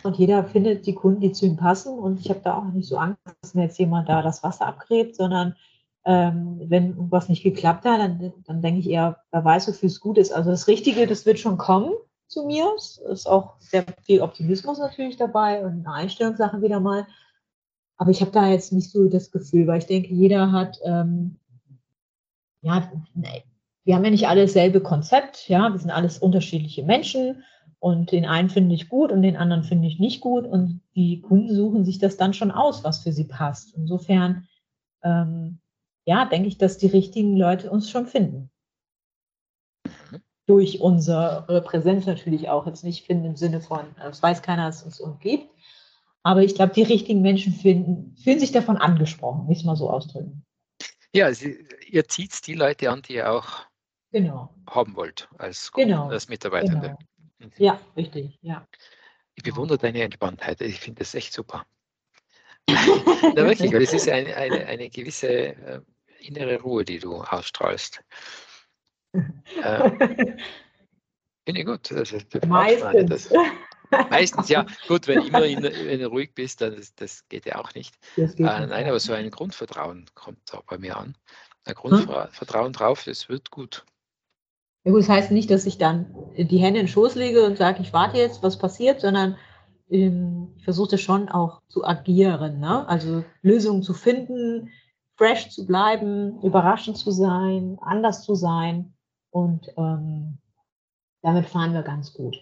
Und 0.03 0.19
jeder 0.19 0.45
findet 0.45 0.87
die 0.87 0.95
Kunden, 0.95 1.21
die 1.21 1.33
zu 1.33 1.47
ihm 1.47 1.57
passen. 1.57 1.99
Und 1.99 2.21
ich 2.21 2.29
habe 2.29 2.41
da 2.43 2.59
auch 2.59 2.65
nicht 2.65 2.89
so 2.89 2.99
Angst, 2.99 3.21
dass 3.41 3.55
mir 3.55 3.63
jetzt 3.63 3.79
jemand 3.79 4.09
da 4.09 4.21
das 4.21 4.43
Wasser 4.43 4.67
abgräbt, 4.67 5.17
sondern 5.17 5.57
ähm, 6.05 6.61
wenn 6.67 6.91
irgendwas 6.91 7.29
nicht 7.29 7.43
geklappt 7.43 7.85
hat, 7.85 7.99
dann, 7.99 8.33
dann 8.47 8.63
denke 8.63 8.81
ich 8.81 8.91
eher, 8.91 9.19
wer 9.31 9.45
weiß, 9.45 9.69
wofür 9.69 9.87
es 9.89 10.01
gut 10.01 10.19
ist. 10.19 10.33
Also 10.33 10.51
das 10.51 10.69
Richtige, 10.69 11.07
das 11.07 11.25
wird 11.25 11.39
schon 11.39 11.57
kommen 11.57 11.93
zu 12.27 12.45
mir. 12.47 12.73
Es 12.77 12.99
ist 12.99 13.27
auch 13.27 13.55
sehr 13.61 13.85
viel 14.03 14.21
Optimismus 14.21 14.79
natürlich 14.79 15.17
dabei 15.17 15.65
und 15.65 15.87
eine 15.87 15.93
Einstellungssache 15.93 16.61
wieder 16.63 16.81
mal. 16.81 17.07
Aber 17.97 18.11
ich 18.11 18.21
habe 18.21 18.31
da 18.31 18.49
jetzt 18.49 18.73
nicht 18.73 18.91
so 18.91 19.09
das 19.09 19.31
Gefühl, 19.31 19.67
weil 19.67 19.79
ich 19.79 19.87
denke, 19.87 20.13
jeder 20.13 20.53
hat, 20.53 20.79
ähm, 20.85 21.37
ja, 22.61 22.91
wir 23.85 23.95
haben 23.95 24.05
ja 24.05 24.11
nicht 24.11 24.29
alle 24.29 24.43
dasselbe 24.43 24.81
Konzept, 24.81 25.49
ja, 25.49 25.71
wir 25.71 25.79
sind 25.79 25.91
alles 25.91 26.19
unterschiedliche 26.19 26.83
Menschen 26.83 27.43
und 27.79 28.11
den 28.11 28.25
einen 28.25 28.51
finde 28.51 28.75
ich 28.75 28.89
gut 28.89 29.13
und 29.13 29.23
den 29.23 29.37
anderen 29.37 29.63
finde 29.63 29.87
ich 29.87 29.99
nicht 29.99 30.21
gut. 30.21 30.47
Und 30.47 30.81
die 30.95 31.21
Kunden 31.21 31.55
suchen 31.55 31.85
sich 31.85 31.99
das 31.99 32.17
dann 32.17 32.35
schon 32.35 32.51
aus, 32.51 32.85
was 32.85 33.03
für 33.03 33.13
sie 33.13 33.25
passt. 33.25 33.75
Insofern, 33.75 34.49
ähm, 35.03 35.61
ja, 36.05 36.25
denke 36.25 36.49
ich, 36.49 36.59
dass 36.59 36.79
die 36.79 36.87
richtigen 36.87 37.37
Leute 37.37 37.71
uns 37.71 37.91
schon 37.91 38.07
finden. 38.07 38.51
Durch 40.47 40.81
unsere 40.81 41.63
Präsenz 41.65 42.07
natürlich 42.07 42.49
auch. 42.49 42.67
Jetzt 42.67 42.85
nicht 42.85 43.05
finden 43.05 43.27
im 43.27 43.37
Sinne 43.37 43.61
von, 43.61 43.81
es 44.09 44.23
weiß 44.23 44.43
keiner, 44.43 44.67
dass 44.67 44.79
es 44.79 44.85
uns 44.85 45.01
umgibt. 45.01 45.51
Aber 46.27 46.43
ich 46.43 46.57
glaube, 46.57 46.73
die 46.73 46.83
richtigen 46.83 47.23
Menschen 47.23 47.53
finden, 47.53 48.17
fühlen 48.17 48.41
sich 48.41 48.51
davon 48.51 48.79
angesprochen, 48.79 49.47
muss 49.47 49.63
mal 49.63 49.77
so 49.77 49.89
ausdrücken. 49.89 50.45
Ja, 51.15 51.33
sie, 51.33 51.65
ihr 51.87 52.09
zieht 52.09 52.45
die 52.49 52.55
Leute 52.55 52.91
an, 52.91 53.03
die 53.03 53.15
ihr 53.15 53.31
auch 53.31 53.65
genau. 54.11 54.53
haben 54.69 54.97
wollt 54.97 55.29
als, 55.39 55.71
genau. 55.71 56.09
als 56.09 56.29
Mitarbeitende. 56.29 56.97
Genau. 57.39 57.53
Ja, 57.59 57.81
richtig, 57.97 58.41
ja. 58.43 58.67
Ich 59.37 59.45
bewundere 59.45 59.79
deine 59.79 60.03
Entspanntheit. 60.03 60.61
Ich 60.63 60.81
finde 60.81 60.99
das 60.99 61.15
echt 61.15 61.33
super. 61.33 61.65
Na, 62.69 63.37
wirklich, 63.37 63.73
weil 63.73 63.83
es 63.83 63.93
ist 63.93 64.09
eine, 64.09 64.35
eine, 64.35 64.67
eine 64.67 64.91
gewisse 64.91 65.29
äh, 65.29 65.81
innere 66.19 66.61
Ruhe, 66.61 66.85
die 66.85 66.99
du 66.99 67.23
ausstrahlst. 67.23 68.03
Äh, 69.63 69.91
finde 71.47 71.61
ich 71.61 71.65
gut. 71.65 71.91
Das, 71.91 72.13
das 72.29 73.31
Meistens. 74.11 74.49
Ja. 74.49 74.67
Gut, 74.89 75.07
wenn, 75.07 75.23
immer 75.23 75.45
in, 75.45 75.63
wenn 75.63 76.01
du 76.01 76.09
ruhig 76.09 76.35
bist, 76.35 76.61
dann 76.61 76.77
das, 76.77 76.95
das 76.95 77.29
geht 77.29 77.47
ja 77.47 77.59
auch 77.59 77.75
nicht. 77.75 77.95
Äh, 78.17 78.27
nein, 78.39 78.87
aber 78.87 79.01
so 79.01 79.13
ein 79.13 79.31
Grundvertrauen 79.31 80.07
kommt 80.15 80.55
auch 80.55 80.65
bei 80.65 80.79
mir 80.79 80.97
an. 80.97 81.17
Ein 81.65 81.75
Grundvertrauen 81.75 82.73
drauf, 82.73 83.05
das 83.05 83.29
wird 83.29 83.51
gut. 83.51 83.85
Ja, 84.85 84.93
gut, 84.93 85.01
das 85.01 85.09
heißt 85.09 85.33
nicht, 85.33 85.51
dass 85.51 85.67
ich 85.67 85.79
dann 85.79 86.15
die 86.37 86.59
Hände 86.59 86.81
in 86.81 86.87
den 86.87 86.89
Schoß 86.89 87.17
lege 87.17 87.45
und 87.45 87.59
sage, 87.59 87.83
ich 87.83 87.93
warte 87.93 88.19
jetzt, 88.19 88.43
was 88.43 88.57
passiert, 88.57 89.01
sondern 89.01 89.37
ähm, 89.91 90.55
ich 90.57 90.65
versuche 90.65 90.99
schon 90.99 91.29
auch 91.29 91.61
zu 91.69 91.85
agieren. 91.85 92.61
Ne? 92.61 92.89
Also 92.89 93.25
Lösungen 93.43 93.83
zu 93.83 93.95
finden, 93.95 94.71
fresh 95.17 95.51
zu 95.51 95.67
bleiben, 95.67 96.41
überraschend 96.43 96.97
zu 96.99 97.11
sein, 97.11 97.79
anders 97.81 98.23
zu 98.23 98.35
sein. 98.35 98.95
Und 99.31 99.69
ähm, 99.77 100.39
damit 101.23 101.47
fahren 101.47 101.73
wir 101.73 101.83
ganz 101.83 102.13
gut. 102.13 102.37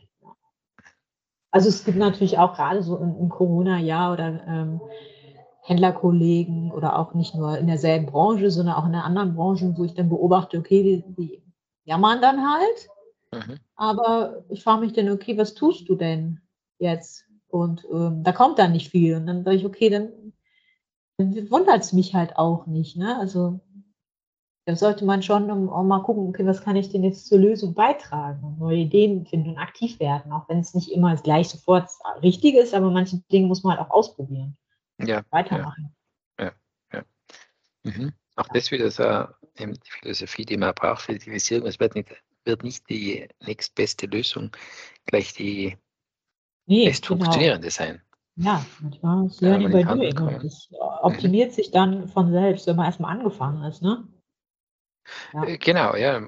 Also 1.55 1.69
es 1.69 1.85
gibt 1.85 1.99
natürlich 1.99 2.37
auch 2.37 2.57
gerade 2.57 2.83
so 2.83 2.97
im, 2.97 3.17
im 3.17 3.29
Corona-Jahr 3.29 4.13
oder 4.13 4.43
ähm, 4.45 4.81
Händlerkollegen 5.63 6.73
oder 6.73 6.99
auch 6.99 7.15
nicht 7.15 7.37
nur 7.37 7.57
in 7.57 7.69
derselben 7.69 8.07
Branche, 8.07 8.51
sondern 8.51 8.75
auch 8.75 8.87
in 8.87 8.95
anderen 8.97 9.37
Branchen, 9.37 9.79
wo 9.79 9.85
ich 9.85 9.95
dann 9.95 10.09
beobachte, 10.09 10.59
okay, 10.59 10.83
die, 10.83 11.15
die 11.15 11.43
jammern 11.85 12.21
dann 12.21 12.41
halt. 12.45 12.89
Mhm. 13.33 13.61
Aber 13.77 14.43
ich 14.49 14.65
frage 14.65 14.81
mich 14.81 14.95
dann, 14.95 15.09
okay, 15.11 15.39
was 15.39 15.55
tust 15.55 15.89
du 15.89 15.95
denn 15.95 16.41
jetzt? 16.81 17.25
Und 17.47 17.87
ähm, 17.93 18.25
da 18.25 18.33
kommt 18.33 18.59
dann 18.59 18.73
nicht 18.73 18.91
viel. 18.91 19.15
Und 19.15 19.29
dann 19.29 19.45
sage 19.45 19.57
ich, 19.57 19.65
okay, 19.65 19.91
dann, 19.91 20.09
dann 21.19 21.51
wundert 21.53 21.83
es 21.83 21.93
mich 21.93 22.17
halt 22.17 22.37
auch 22.37 22.67
nicht. 22.67 22.97
Ne? 22.97 23.17
Also 23.17 23.61
da 24.67 24.77
sollte 24.77 25.05
man 25.05 25.23
schon 25.23 25.51
auch 25.51 25.83
mal 25.83 26.03
gucken, 26.03 26.29
okay, 26.29 26.47
was 26.47 26.63
kann 26.63 26.77
ich 26.77 26.91
denn 26.91 27.05
jetzt 27.05 27.27
zur 27.27 27.39
Lösung 27.39 27.75
beitragen 27.75 28.43
und 28.43 28.59
neue 28.59 28.79
Ideen 28.79 29.27
finden 29.27 29.51
und 29.51 29.59
aktiv 29.59 30.01
werden, 30.01 30.33
auch 30.33 30.49
wenn 30.49 30.61
es 30.61 30.75
nicht 30.75 30.91
immer 30.91 31.15
gleich 31.17 31.51
sofort 31.51 31.91
richtig 32.23 32.55
ist, 32.55 32.73
aber 32.73 32.91
manche 32.91 33.19
Dinge 33.31 33.47
muss 33.47 33.63
man 33.63 33.77
halt 33.77 33.87
auch 33.87 33.93
ausprobieren. 33.93 34.57
Ja. 34.99 35.23
Weitermachen. 35.31 35.95
Ja, 36.39 36.53
ja. 36.93 36.99
ja. 36.99 37.05
Mhm. 37.83 38.13
Auch 38.37 38.49
das 38.49 38.71
wieder 38.71 38.91
so 38.91 39.27
die 39.59 39.75
Philosophie, 40.01 40.47
die 40.47 40.57
man 40.57 40.75
braucht 40.75 41.03
für 41.03 41.13
die 41.13 41.19
Digitalisierung. 41.19 41.69
Es 41.69 41.79
wird 41.79 41.95
nicht, 41.95 42.09
wird 42.45 42.65
nicht 42.65 42.89
die 42.89 43.29
nächstbeste 43.47 44.07
Lösung 44.07 44.51
gleich 45.07 45.35
die 45.35 45.77
nee, 46.67 46.87
best 46.87 47.07
genau. 47.07 47.25
funktionierende 47.25 47.71
sein. 47.71 48.01
Ja, 48.37 48.65
manchmal 48.81 49.27
ist 49.27 49.41
Learning 49.43 49.71
by 49.71 49.85
Doing 49.85 50.41
das 50.43 50.69
optimiert 51.03 51.51
mhm. 51.51 51.55
sich 51.55 51.71
dann 51.71 52.09
von 52.09 52.33
selbst, 52.33 52.67
wenn 52.67 52.77
man 52.77 52.87
erstmal 52.87 53.17
angefangen 53.17 53.63
ist, 53.65 53.83
ne? 53.83 54.09
Äh, 55.47 55.59
genau, 55.59 55.95
ja. 55.97 56.21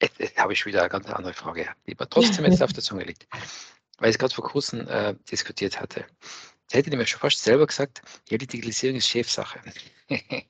Jetzt, 0.00 0.18
jetzt 0.18 0.38
habe 0.38 0.52
ich 0.52 0.66
wieder 0.66 0.80
eine 0.80 0.90
ganz 0.90 1.08
andere 1.08 1.32
Frage, 1.32 1.68
die 1.86 1.96
mir 1.98 2.08
trotzdem 2.08 2.44
jetzt 2.44 2.62
auf 2.62 2.72
der 2.72 2.82
Zunge 2.82 3.04
liegt, 3.04 3.26
weil 3.98 4.10
ich 4.10 4.16
es 4.16 4.18
gerade 4.18 4.34
vor 4.34 4.44
kurzem 4.44 4.86
äh, 4.88 5.14
diskutiert 5.30 5.80
hatte. 5.80 6.04
Jetzt 6.62 6.74
hätte 6.74 6.90
ich 6.90 6.96
mir 6.96 7.06
schon 7.06 7.20
fast 7.20 7.42
selber 7.42 7.66
gesagt, 7.66 8.02
ja, 8.28 8.36
die 8.36 8.46
Digitalisierung 8.46 8.96
ist 8.96 9.08
Chefsache. 9.08 9.60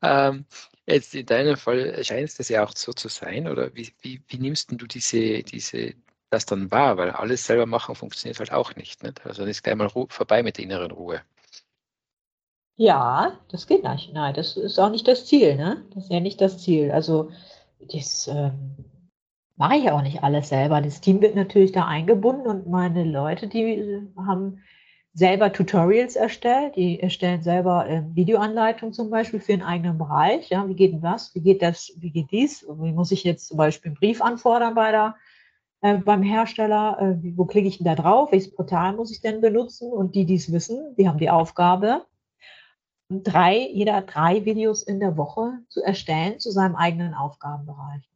Ähm, 0.00 0.46
jetzt 0.86 1.14
in 1.14 1.26
deinem 1.26 1.56
Fall 1.56 2.04
scheint 2.04 2.30
es 2.38 2.48
ja 2.48 2.64
auch 2.64 2.72
so 2.76 2.92
zu 2.92 3.08
sein, 3.08 3.48
oder 3.48 3.74
wie, 3.74 3.92
wie, 4.00 4.22
wie 4.28 4.38
nimmst 4.38 4.70
du 4.70 4.86
diese, 4.86 5.42
diese, 5.42 5.94
das 6.30 6.46
dann 6.46 6.70
wahr? 6.70 6.96
Weil 6.96 7.10
alles 7.10 7.44
selber 7.44 7.66
machen 7.66 7.94
funktioniert 7.94 8.38
halt 8.38 8.52
auch 8.52 8.74
nicht. 8.76 9.02
nicht? 9.02 9.24
Also 9.26 9.42
dann 9.42 9.50
ist 9.50 9.62
gleich 9.62 9.74
mal 9.74 9.90
vorbei 9.90 10.42
mit 10.42 10.58
der 10.58 10.64
inneren 10.64 10.92
Ruhe. 10.92 11.22
Ja, 12.76 13.38
das 13.50 13.66
geht 13.66 13.84
nicht. 13.84 14.12
Nein, 14.12 14.34
das 14.34 14.56
ist 14.56 14.78
auch 14.78 14.90
nicht 14.90 15.06
das 15.06 15.26
Ziel. 15.26 15.56
Ne? 15.56 15.84
Das 15.94 16.04
ist 16.04 16.12
ja 16.12 16.20
nicht 16.20 16.40
das 16.40 16.58
Ziel. 16.58 16.90
Also 16.90 17.30
das 17.92 18.28
ähm, 18.28 18.76
mache 19.56 19.76
ich 19.76 19.90
auch 19.90 20.02
nicht 20.02 20.22
alles 20.22 20.48
selber. 20.48 20.80
Das 20.80 21.00
Team 21.00 21.20
wird 21.20 21.36
natürlich 21.36 21.72
da 21.72 21.86
eingebunden 21.86 22.46
und 22.46 22.68
meine 22.68 23.04
Leute, 23.04 23.46
die 23.48 24.02
haben 24.16 24.58
selber 25.14 25.52
Tutorials 25.52 26.16
erstellt. 26.16 26.76
Die 26.76 27.00
erstellen 27.00 27.42
selber 27.42 27.88
äh, 27.88 28.02
Videoanleitungen 28.14 28.94
zum 28.94 29.10
Beispiel 29.10 29.40
für 29.40 29.52
einen 29.52 29.62
eigenen 29.62 29.98
Bereich. 29.98 30.48
Ja, 30.48 30.66
wie 30.68 30.74
geht 30.74 30.92
denn 30.92 31.02
das? 31.02 31.34
Wie 31.34 31.40
geht 31.42 31.62
das? 31.62 31.92
Wie 31.98 32.10
geht 32.10 32.30
dies? 32.30 32.66
Wie 32.66 32.92
muss 32.92 33.12
ich 33.12 33.24
jetzt 33.24 33.48
zum 33.48 33.58
Beispiel 33.58 33.90
einen 33.90 33.98
Brief 33.98 34.22
anfordern 34.22 34.74
bei 34.74 34.90
der, 34.90 35.16
äh, 35.82 35.98
beim 35.98 36.22
Hersteller? 36.22 36.98
Äh, 37.00 37.36
wo 37.36 37.44
klicke 37.44 37.68
ich 37.68 37.78
denn 37.78 37.86
da 37.86 37.94
drauf? 37.94 38.32
Welches 38.32 38.54
Portal 38.54 38.96
muss 38.96 39.12
ich 39.12 39.20
denn 39.20 39.42
benutzen? 39.42 39.92
Und 39.92 40.14
die, 40.14 40.24
die 40.24 40.36
es 40.36 40.50
wissen, 40.50 40.94
die 40.96 41.06
haben 41.08 41.18
die 41.18 41.30
Aufgabe, 41.30 42.06
drei, 43.22 43.68
jeder 43.72 44.02
drei 44.02 44.44
Videos 44.44 44.82
in 44.82 45.00
der 45.00 45.16
Woche 45.16 45.58
zu 45.68 45.82
erstellen 45.82 46.40
zu 46.40 46.50
seinem 46.50 46.76
eigenen 46.76 47.14
Aufgabenbereich. 47.14 48.08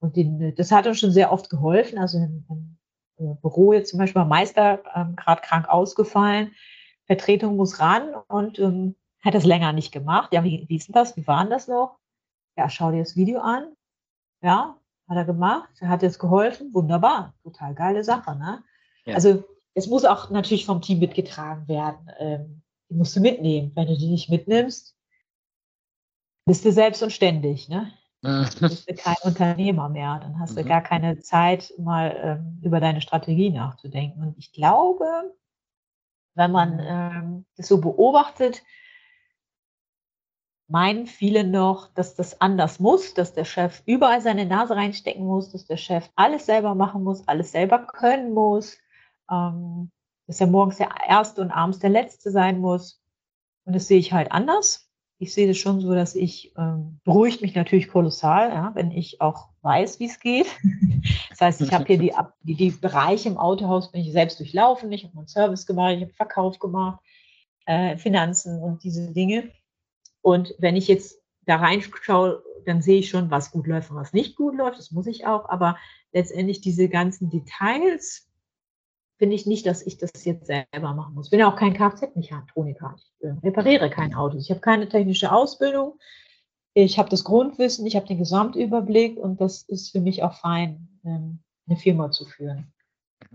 Und 0.00 0.16
die, 0.16 0.54
das 0.54 0.72
hat 0.72 0.86
uns 0.86 1.00
schon 1.00 1.10
sehr 1.10 1.32
oft 1.32 1.50
geholfen. 1.50 1.98
Also 1.98 2.18
in 2.18 2.76
äh, 3.18 3.34
Büro 3.40 3.72
jetzt 3.72 3.90
zum 3.90 3.98
Beispiel 3.98 4.24
Meister 4.24 4.82
ähm, 4.94 5.16
gerade 5.16 5.42
krank 5.42 5.68
ausgefallen, 5.68 6.52
Vertretung 7.06 7.56
muss 7.56 7.80
ran 7.80 8.14
und 8.28 8.58
ähm, 8.58 8.96
hat 9.24 9.34
das 9.34 9.44
länger 9.44 9.72
nicht 9.72 9.92
gemacht. 9.92 10.32
Ja, 10.32 10.44
wie, 10.44 10.66
wie 10.68 10.76
ist 10.76 10.88
denn 10.88 10.92
das? 10.92 11.16
Wie 11.16 11.26
war 11.26 11.42
denn 11.42 11.50
das 11.50 11.68
noch? 11.68 11.98
Ja, 12.56 12.68
schau 12.68 12.90
dir 12.90 12.98
das 13.00 13.16
Video 13.16 13.40
an. 13.40 13.72
Ja, 14.42 14.76
hat 15.08 15.16
er 15.16 15.24
gemacht, 15.24 15.68
hat 15.80 16.02
jetzt 16.02 16.18
geholfen, 16.18 16.72
wunderbar, 16.74 17.34
total 17.42 17.74
geile 17.74 18.04
Sache. 18.04 18.36
Ne? 18.36 18.62
Ja. 19.04 19.14
Also 19.14 19.44
es 19.74 19.86
muss 19.86 20.04
auch 20.04 20.30
natürlich 20.30 20.66
vom 20.66 20.80
Team 20.80 20.98
mitgetragen 20.98 21.68
werden. 21.68 22.10
Ähm, 22.18 22.62
die 22.88 22.94
musst 22.94 23.16
du 23.16 23.20
mitnehmen. 23.20 23.72
Wenn 23.74 23.86
du 23.86 23.96
die 23.96 24.10
nicht 24.10 24.30
mitnimmst, 24.30 24.96
bist 26.46 26.64
du 26.64 26.72
selbst 26.72 27.02
und 27.02 27.12
ständig, 27.12 27.68
ne? 27.68 27.92
Dann 28.22 28.48
bist 28.60 28.88
du 28.88 28.94
kein 28.94 29.16
Unternehmer 29.22 29.88
mehr. 29.88 30.18
Dann 30.20 30.38
hast 30.38 30.56
du 30.56 30.62
Mhm. 30.62 30.68
gar 30.68 30.82
keine 30.82 31.18
Zeit, 31.18 31.72
mal 31.78 32.16
ähm, 32.22 32.60
über 32.62 32.80
deine 32.80 33.00
Strategie 33.00 33.50
nachzudenken. 33.50 34.22
Und 34.22 34.38
ich 34.38 34.52
glaube, 34.52 35.34
wenn 36.34 36.52
man 36.52 36.78
ähm, 36.80 37.46
das 37.56 37.68
so 37.68 37.80
beobachtet, 37.80 38.62
meinen 40.68 41.06
viele 41.06 41.44
noch, 41.44 41.92
dass 41.94 42.14
das 42.14 42.40
anders 42.40 42.80
muss, 42.80 43.14
dass 43.14 43.32
der 43.32 43.44
Chef 43.44 43.82
überall 43.86 44.20
seine 44.20 44.46
Nase 44.46 44.74
reinstecken 44.74 45.24
muss, 45.24 45.52
dass 45.52 45.66
der 45.66 45.76
Chef 45.76 46.10
alles 46.16 46.46
selber 46.46 46.74
machen 46.74 47.04
muss, 47.04 47.26
alles 47.28 47.52
selber 47.52 47.86
können 47.86 48.34
muss, 48.34 48.76
ähm, 49.30 49.90
dass 50.26 50.40
er 50.40 50.46
morgens 50.46 50.76
der 50.76 50.90
Erste 51.08 51.40
und 51.40 51.50
abends 51.50 51.78
der 51.78 51.90
Letzte 51.90 52.30
sein 52.30 52.58
muss. 52.58 53.02
Und 53.64 53.74
das 53.74 53.88
sehe 53.88 53.98
ich 53.98 54.12
halt 54.12 54.32
anders. 54.32 54.90
Ich 55.18 55.32
sehe 55.32 55.46
das 55.48 55.56
schon 55.56 55.80
so, 55.80 55.94
dass 55.94 56.14
ich, 56.14 56.52
ähm, 56.58 57.00
beruhigt 57.04 57.40
mich 57.40 57.54
natürlich 57.54 57.88
kolossal, 57.88 58.50
ja, 58.50 58.72
wenn 58.74 58.90
ich 58.90 59.20
auch 59.20 59.48
weiß, 59.62 59.98
wie 60.00 60.06
es 60.06 60.20
geht. 60.20 60.46
Das 61.30 61.40
heißt, 61.40 61.60
ich 61.60 61.72
habe 61.74 61.84
hier 61.84 61.98
die, 61.98 62.14
die, 62.44 62.54
die 62.54 62.70
Bereiche 62.70 63.28
im 63.28 63.36
Autohaus, 63.36 63.92
bin 63.92 64.00
ich 64.00 64.10
selbst 64.10 64.40
durchlaufen, 64.40 64.90
ich 64.90 65.04
habe 65.04 65.14
meinen 65.14 65.28
Service 65.28 65.66
gemacht, 65.66 65.92
ich 65.94 66.02
habe 66.02 66.14
Verkauf 66.14 66.58
gemacht, 66.58 66.98
äh, 67.66 67.98
Finanzen 67.98 68.58
und 68.62 68.82
diese 68.82 69.12
Dinge. 69.12 69.50
Und 70.22 70.54
wenn 70.58 70.76
ich 70.76 70.88
jetzt 70.88 71.20
da 71.44 71.56
reinschaue, 71.56 72.42
dann 72.64 72.80
sehe 72.80 73.00
ich 73.00 73.10
schon, 73.10 73.30
was 73.30 73.50
gut 73.50 73.66
läuft 73.66 73.90
und 73.90 73.96
was 73.96 74.14
nicht 74.14 74.34
gut 74.34 74.56
läuft. 74.56 74.78
Das 74.78 74.90
muss 74.90 75.06
ich 75.06 75.26
auch. 75.26 75.48
Aber 75.48 75.76
letztendlich 76.12 76.60
diese 76.60 76.88
ganzen 76.88 77.28
Details 77.28 78.25
finde 79.18 79.36
ich 79.36 79.46
nicht, 79.46 79.66
dass 79.66 79.82
ich 79.82 79.98
das 79.98 80.24
jetzt 80.24 80.46
selber 80.46 80.94
machen 80.94 81.14
muss. 81.14 81.26
Ich 81.26 81.30
bin 81.30 81.40
ja 81.40 81.50
auch 81.50 81.56
kein 81.56 81.74
Kfz-Mechatroniker. 81.74 82.96
Ich 82.96 83.24
äh, 83.24 83.34
repariere 83.42 83.90
kein 83.90 84.14
Auto. 84.14 84.36
Ich 84.38 84.50
habe 84.50 84.60
keine 84.60 84.88
technische 84.88 85.32
Ausbildung. 85.32 85.98
Ich 86.74 86.98
habe 86.98 87.08
das 87.08 87.24
Grundwissen, 87.24 87.86
ich 87.86 87.96
habe 87.96 88.06
den 88.06 88.18
Gesamtüberblick 88.18 89.16
und 89.16 89.40
das 89.40 89.62
ist 89.62 89.90
für 89.92 90.00
mich 90.00 90.22
auch 90.22 90.34
fein, 90.34 91.00
ähm, 91.04 91.38
eine 91.66 91.78
Firma 91.78 92.10
zu 92.10 92.26
führen. 92.26 92.72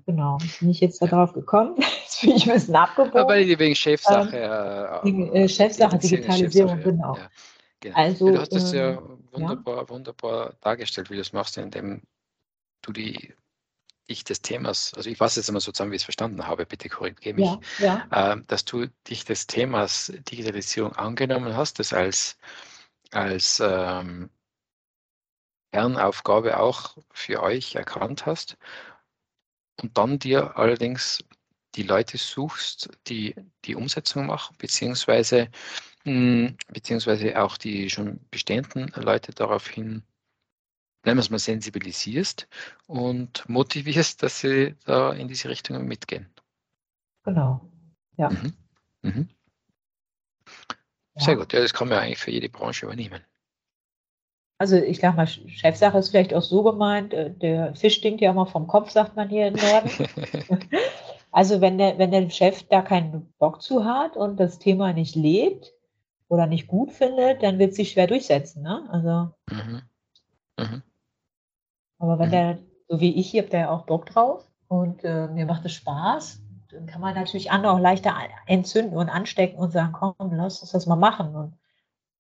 Genau. 0.05 0.37
Bin 0.59 0.69
ich 0.69 0.79
jetzt 0.79 1.01
darauf 1.01 1.33
gekommen? 1.33 1.75
Jetzt 2.01 2.21
bin 2.21 2.31
ich 2.31 2.47
ein 2.47 2.53
bisschen 2.53 2.75
abgebogen. 2.75 3.19
Aber 3.19 3.35
wegen 3.35 3.75
Chefsache. 3.75 4.37
äh, 4.37 5.05
wegen, 5.05 5.33
äh, 5.33 5.49
Chefsache, 5.49 5.97
Digitalisierung, 5.97 6.75
Chefsache, 6.75 6.91
genau. 6.91 7.15
Ja, 7.15 7.29
genau. 7.79 7.95
Also, 7.95 8.27
ja, 8.27 8.33
du 8.33 8.39
hast 8.39 8.53
das 8.53 8.71
ja 8.73 8.91
ähm, 8.91 9.23
wunderbar, 9.31 9.89
wunderbar 9.89 10.53
dargestellt, 10.61 11.09
wie 11.09 11.15
du 11.15 11.21
es 11.21 11.33
machst, 11.33 11.57
indem 11.57 12.03
du 12.81 12.91
die, 12.91 13.33
dich 14.11 14.23
des 14.23 14.41
Themas, 14.41 14.93
also 14.95 15.09
ich 15.09 15.17
fasse 15.17 15.39
jetzt 15.39 15.49
einmal 15.49 15.61
so 15.61 15.71
zusammen, 15.71 15.91
wie 15.91 15.95
ich 15.95 16.01
es 16.01 16.05
verstanden 16.05 16.47
habe, 16.47 16.65
bitte 16.65 16.89
korrigiere 16.89 17.35
mich, 17.35 17.59
Ja, 17.59 17.59
ja. 17.77 18.07
ähm, 18.11 18.45
dass 18.47 18.65
du 18.65 18.87
dich 19.09 19.25
des 19.25 19.47
Themas 19.47 20.11
Digitalisierung 20.29 20.93
angenommen 20.95 21.55
hast, 21.55 21.79
das 21.79 21.93
als, 21.93 22.37
als 23.11 23.61
ähm, 23.65 24.29
Kernaufgabe 25.73 26.59
auch 26.61 26.97
für 27.11 27.43
euch 27.43 27.75
erkannt 27.75 28.25
hast 28.25 28.57
und 29.81 29.97
dann 29.97 30.19
dir 30.19 30.57
allerdings 30.57 31.23
die 31.75 31.83
Leute 31.83 32.17
suchst, 32.17 32.89
die 33.07 33.35
die 33.65 33.75
Umsetzung 33.75 34.25
machen, 34.27 34.55
beziehungsweise, 34.57 35.49
mh, 36.05 36.53
beziehungsweise 36.69 37.41
auch 37.41 37.57
die 37.57 37.89
schon 37.89 38.21
bestehenden 38.31 38.89
Leute 38.95 39.33
daraufhin, 39.33 40.03
nennen 41.03 41.17
wir 41.17 41.21
es 41.21 41.29
mal, 41.29 41.39
sensibilisierst 41.39 42.47
und 42.87 43.47
motivierst, 43.49 44.21
dass 44.23 44.39
sie 44.39 44.75
da 44.85 45.13
in 45.13 45.27
diese 45.27 45.49
Richtung 45.49 45.85
mitgehen. 45.85 46.27
Genau. 47.23 47.61
Ja. 48.17 48.29
Mhm. 48.29 48.53
Mhm. 49.01 49.29
Ja. 51.15 51.21
Sehr 51.21 51.35
gut, 51.35 51.53
ja, 51.53 51.59
das 51.59 51.73
kann 51.73 51.89
man 51.89 51.99
eigentlich 51.99 52.19
für 52.19 52.31
jede 52.31 52.49
Branche 52.49 52.85
übernehmen. 52.85 53.21
Also 54.57 54.77
ich 54.77 54.99
sag 54.99 55.15
mal, 55.15 55.27
Chefsache 55.27 55.97
ist 55.97 56.09
vielleicht 56.09 56.33
auch 56.33 56.43
so 56.43 56.61
gemeint, 56.61 57.13
äh, 57.13 57.31
der 57.31 57.73
Fisch 57.75 57.95
stinkt 57.95 58.21
ja 58.21 58.29
immer 58.29 58.45
vom 58.45 58.67
Kopf, 58.67 58.91
sagt 58.91 59.15
man 59.15 59.27
hier 59.29 59.47
im 59.47 59.55
Norden. 59.55 59.89
Also 61.31 61.61
wenn 61.61 61.77
der, 61.77 61.97
wenn 61.97 62.11
der 62.11 62.29
Chef 62.29 62.63
da 62.63 62.81
keinen 62.81 63.31
Bock 63.39 63.61
zu 63.61 63.85
hat 63.85 64.17
und 64.17 64.37
das 64.37 64.59
Thema 64.59 64.91
nicht 64.91 65.15
lebt 65.15 65.73
oder 66.27 66.45
nicht 66.45 66.67
gut 66.67 66.91
findet, 66.91 67.41
dann 67.41 67.57
wird 67.57 67.71
es 67.71 67.77
sich 67.77 67.91
schwer 67.91 68.07
durchsetzen. 68.07 68.63
Ne? 68.63 68.87
Also, 68.91 69.33
Mhm. 69.49 69.81
Mhm. 70.59 70.83
Aber 72.01 72.19
wenn 72.19 72.27
Mhm. 72.27 72.31
der, 72.31 72.59
so 72.87 72.99
wie 72.99 73.15
ich, 73.19 73.31
hier, 73.31 73.43
habt 73.43 73.53
der 73.53 73.59
ja 73.61 73.69
auch 73.69 73.85
Bock 73.85 74.05
drauf 74.07 74.49
und 74.67 75.03
äh, 75.03 75.27
mir 75.27 75.45
macht 75.45 75.65
es 75.65 75.73
Spaß, 75.73 76.41
dann 76.71 76.85
kann 76.87 77.01
man 77.01 77.15
natürlich 77.15 77.51
andere 77.51 77.73
auch 77.73 77.79
leichter 77.79 78.15
entzünden 78.47 78.97
und 78.97 79.09
anstecken 79.09 79.57
und 79.59 79.71
sagen, 79.71 79.93
komm, 79.93 80.15
lass 80.33 80.61
uns 80.61 80.71
das 80.71 80.85
mal 80.85 80.95
machen. 80.95 81.35
Und 81.35 81.57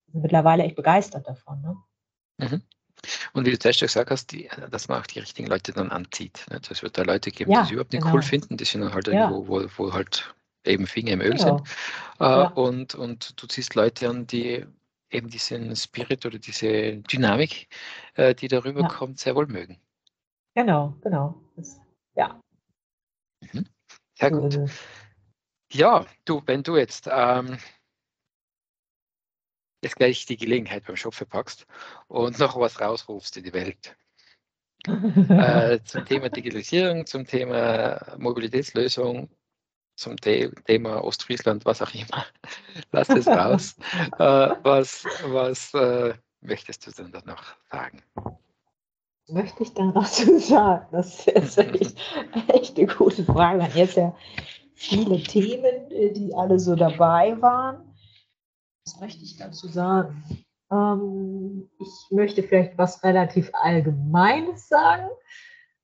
bin 0.07 0.21
mittlerweile 0.21 0.63
echt 0.63 0.75
begeistert 0.75 1.27
davon. 1.27 1.61
Ne? 1.61 1.77
Mhm. 2.37 2.61
Und 3.33 3.45
wie 3.45 3.51
du 3.51 3.57
zuerst 3.57 3.79
gesagt 3.79 4.11
hast, 4.11 4.31
die, 4.31 4.49
dass 4.69 4.87
man 4.87 5.01
auch 5.01 5.07
die 5.07 5.19
richtigen 5.19 5.47
Leute 5.47 5.71
dann 5.71 5.89
anzieht. 5.89 6.45
Ne? 6.51 6.59
Es 6.69 6.83
wird 6.83 6.97
da 6.97 7.03
Leute 7.03 7.31
geben, 7.31 7.51
Ja, 7.51 7.61
die 7.61 7.65
es 7.65 7.71
überhaupt 7.71 7.93
nicht 7.93 8.03
genau. 8.03 8.15
cool 8.15 8.21
finden, 8.21 8.57
die 8.57 8.65
sind 8.65 8.81
dann 8.81 8.93
halt 8.93 9.07
Ja. 9.07 9.13
irgendwo, 9.13 9.47
wo, 9.47 9.65
wo 9.77 9.93
halt 9.93 10.35
eben 10.65 10.85
Finger 10.85 11.13
im 11.13 11.21
Öl 11.21 11.31
Genau. 11.37 11.57
sind. 11.57 11.61
Äh, 12.19 12.23
Ja. 12.25 12.47
und, 12.49 12.93
und 12.95 13.41
du 13.41 13.47
ziehst 13.47 13.73
Leute 13.75 14.09
an, 14.09 14.27
die 14.27 14.65
eben 15.11 15.29
diesen 15.29 15.75
Spirit 15.75 16.25
oder 16.25 16.39
diese 16.39 16.97
Dynamik, 16.97 17.67
äh, 18.15 18.33
die 18.33 18.47
darüber 18.47 18.81
Ja. 18.81 18.87
kommt, 18.87 19.19
sehr 19.19 19.35
wohl 19.35 19.47
mögen. 19.47 19.79
Genau, 20.55 20.95
genau. 21.01 21.41
Das, 21.55 21.79
ja, 22.15 22.39
Sehr 24.15 24.29
so 24.29 24.41
gut. 24.41 24.59
Ja, 25.71 26.05
du, 26.25 26.41
wenn 26.45 26.63
du 26.63 26.75
jetzt 26.75 27.07
ähm, 27.09 27.57
jetzt 29.83 29.95
gleich 29.95 30.25
die 30.25 30.37
Gelegenheit 30.37 30.85
beim 30.85 30.95
Schopfe 30.95 31.25
packst 31.25 31.65
und 32.07 32.37
noch 32.39 32.59
was 32.59 32.79
rausrufst 32.81 33.37
in 33.37 33.43
die 33.43 33.53
Welt. 33.53 33.95
äh, 34.85 35.79
zum 35.83 36.05
Thema 36.05 36.29
Digitalisierung, 36.29 37.05
zum 37.05 37.25
Thema 37.25 38.15
Mobilitätslösung, 38.17 39.29
zum 40.01 40.15
The 40.23 40.49
Thema 40.65 41.03
Ostfriesland, 41.03 41.65
was 41.65 41.81
auch 41.81 41.93
immer. 41.93 42.25
Lass 42.91 43.09
es 43.09 43.27
raus. 43.27 43.75
äh, 44.19 44.49
was 44.63 45.05
was 45.25 45.73
äh, 45.73 46.13
möchtest 46.41 46.85
du 46.87 46.91
denn 46.91 47.11
da 47.11 47.21
noch 47.25 47.43
sagen? 47.71 48.01
möchte 49.31 49.63
ich 49.63 49.73
da 49.73 49.91
dazu 49.91 50.37
sagen? 50.39 50.85
Das 50.91 51.27
ist 51.27 51.57
echt, 51.57 51.97
echt 52.47 52.77
eine 52.77 52.87
gute 52.87 53.23
Frage. 53.23 53.59
Wir 53.59 53.65
hatten 53.65 53.77
jetzt 53.77 53.97
ja 53.97 54.15
viele 54.73 55.21
Themen, 55.23 55.91
äh, 55.91 56.11
die 56.11 56.33
alle 56.35 56.59
so 56.59 56.75
dabei 56.75 57.39
waren. 57.41 57.95
Was 58.85 58.99
möchte 58.99 59.23
ich 59.23 59.37
dazu 59.37 59.67
sagen? 59.67 60.23
Ähm, 60.71 61.69
ich 61.79 62.11
möchte 62.11 62.43
vielleicht 62.43 62.77
was 62.77 63.03
relativ 63.03 63.51
Allgemeines 63.53 64.67
sagen, 64.67 65.09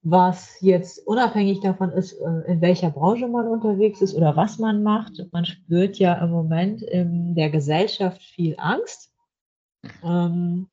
was 0.04 0.62
jetzt 0.62 1.06
unabhängig 1.06 1.60
davon 1.60 1.92
ist, 1.92 2.14
äh, 2.14 2.52
in 2.52 2.62
welcher 2.62 2.92
Branche 2.92 3.28
man 3.28 3.48
unterwegs 3.48 4.02
ist 4.02 4.16
oder 4.16 4.36
was 4.36 4.58
man 4.60 4.84
macht. 4.84 5.26
Man 5.32 5.46
spürt 5.46 5.98
ja 5.98 6.14
im 6.24 6.32
Moment 6.32 6.82
in 6.82 7.36
der 7.36 7.50
Gesellschaft 7.50 8.22
viel 8.22 8.56
Angst. 8.58 9.14
Ähm, 10.04 10.70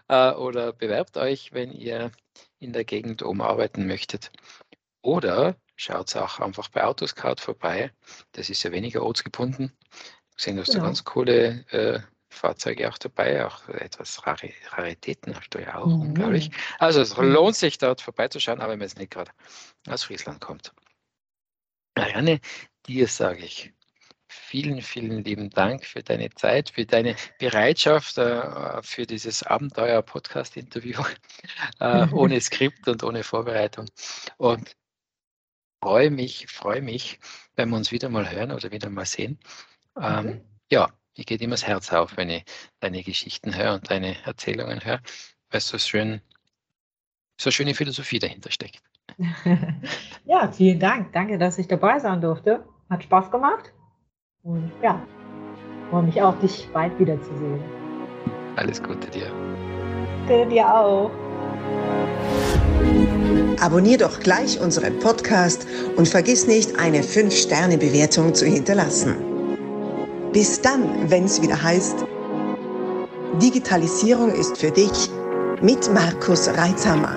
Äh, 0.08 0.32
oder 0.32 0.72
bewerbt 0.72 1.16
euch, 1.16 1.52
wenn 1.52 1.72
ihr 1.72 2.10
in 2.62 2.72
der 2.72 2.84
Gegend 2.84 3.22
oben 3.22 3.42
arbeiten 3.42 3.86
möchtet. 3.86 4.30
Oder 5.02 5.56
schaut 5.76 6.14
auch 6.16 6.38
einfach 6.38 6.68
bei 6.68 6.84
Autoscout 6.84 7.40
vorbei. 7.40 7.92
Das 8.32 8.50
ist 8.50 8.62
ja 8.62 8.72
weniger 8.72 9.02
ortsgebunden. 9.02 9.72
Sehen, 10.36 10.56
du 10.56 10.62
hast 10.62 10.72
genau. 10.72 10.84
ganz 10.84 11.04
coole 11.04 11.66
äh, 11.70 12.00
Fahrzeuge 12.28 12.88
auch 12.88 12.98
dabei, 12.98 13.44
auch 13.44 13.68
etwas 13.68 14.26
Rari 14.26 14.54
Raritäten 14.70 15.36
hast 15.36 15.50
du 15.50 15.60
ja 15.60 15.78
auch, 15.78 15.86
mhm. 15.86 16.14
glaube 16.14 16.38
ich. 16.38 16.50
Also 16.78 17.00
es 17.00 17.16
lohnt 17.16 17.56
sich 17.56 17.78
dort 17.78 18.00
vorbeizuschauen, 18.00 18.60
aber 18.60 18.72
wenn 18.72 18.78
man 18.78 18.88
jetzt 18.88 18.98
nicht 18.98 19.10
gerade 19.10 19.30
aus 19.88 20.04
Friesland 20.04 20.40
kommt. 20.40 20.72
Marianne, 21.96 22.40
dir 22.86 23.06
sage 23.06 23.44
ich 23.44 23.72
vielen, 24.32 24.82
vielen 24.82 25.24
lieben 25.24 25.50
Dank 25.50 25.84
für 25.84 26.02
deine 26.02 26.30
Zeit, 26.30 26.70
für 26.70 26.86
deine 26.86 27.16
Bereitschaft, 27.38 28.18
äh, 28.18 28.82
für 28.82 29.06
dieses 29.06 29.42
Abenteuer-Podcast-Interview 29.42 31.02
äh, 31.80 32.06
ohne 32.12 32.40
Skript 32.40 32.88
und 32.88 33.04
ohne 33.04 33.22
Vorbereitung. 33.22 33.86
Und 34.38 34.76
freue 35.82 36.10
mich, 36.10 36.46
freue 36.48 36.80
mich, 36.80 37.20
wenn 37.56 37.70
wir 37.70 37.76
uns 37.76 37.92
wieder 37.92 38.08
mal 38.08 38.30
hören 38.30 38.52
oder 38.52 38.70
wieder 38.70 38.88
mal 38.88 39.06
sehen. 39.06 39.38
Ähm, 40.00 40.26
mhm. 40.26 40.40
Ja, 40.70 40.92
mir 41.16 41.24
geht 41.24 41.42
immer 41.42 41.54
das 41.54 41.66
Herz 41.66 41.92
auf, 41.92 42.16
wenn 42.16 42.30
ich 42.30 42.44
deine 42.80 43.02
Geschichten 43.02 43.54
höre 43.54 43.74
und 43.74 43.90
deine 43.90 44.16
Erzählungen 44.24 44.84
höre, 44.84 45.00
weil 45.50 45.60
so 45.60 45.78
schön, 45.78 46.22
so 47.38 47.50
schöne 47.50 47.74
Philosophie 47.74 48.18
dahinter 48.18 48.50
steckt. 48.50 48.82
ja, 50.24 50.50
vielen 50.50 50.80
Dank. 50.80 51.12
Danke, 51.12 51.36
dass 51.36 51.58
ich 51.58 51.68
dabei 51.68 51.98
sein 51.98 52.20
durfte. 52.20 52.64
Hat 52.88 53.02
Spaß 53.02 53.30
gemacht. 53.30 53.72
Und 54.44 54.72
ja, 54.82 55.00
freue 55.90 56.02
mich 56.02 56.20
auch, 56.20 56.36
dich 56.40 56.68
bald 56.72 56.98
wiederzusehen. 56.98 57.60
Alles 58.56 58.82
Gute 58.82 59.08
dir. 59.08 59.30
Danke 60.26 60.48
dir 60.48 60.66
auch. 60.66 61.10
Abonnier 63.60 63.98
doch 63.98 64.18
gleich 64.18 64.60
unseren 64.60 64.98
Podcast 64.98 65.66
und 65.96 66.08
vergiss 66.08 66.48
nicht, 66.48 66.76
eine 66.80 67.02
5-Sterne-Bewertung 67.02 68.34
zu 68.34 68.44
hinterlassen. 68.44 69.14
Bis 70.32 70.60
dann, 70.60 71.08
wenn 71.08 71.26
es 71.26 71.40
wieder 71.40 71.62
heißt, 71.62 72.04
Digitalisierung 73.40 74.32
ist 74.32 74.58
für 74.58 74.72
dich 74.72 75.08
mit 75.60 75.88
Markus 75.94 76.48
Reitzhammer. 76.48 77.14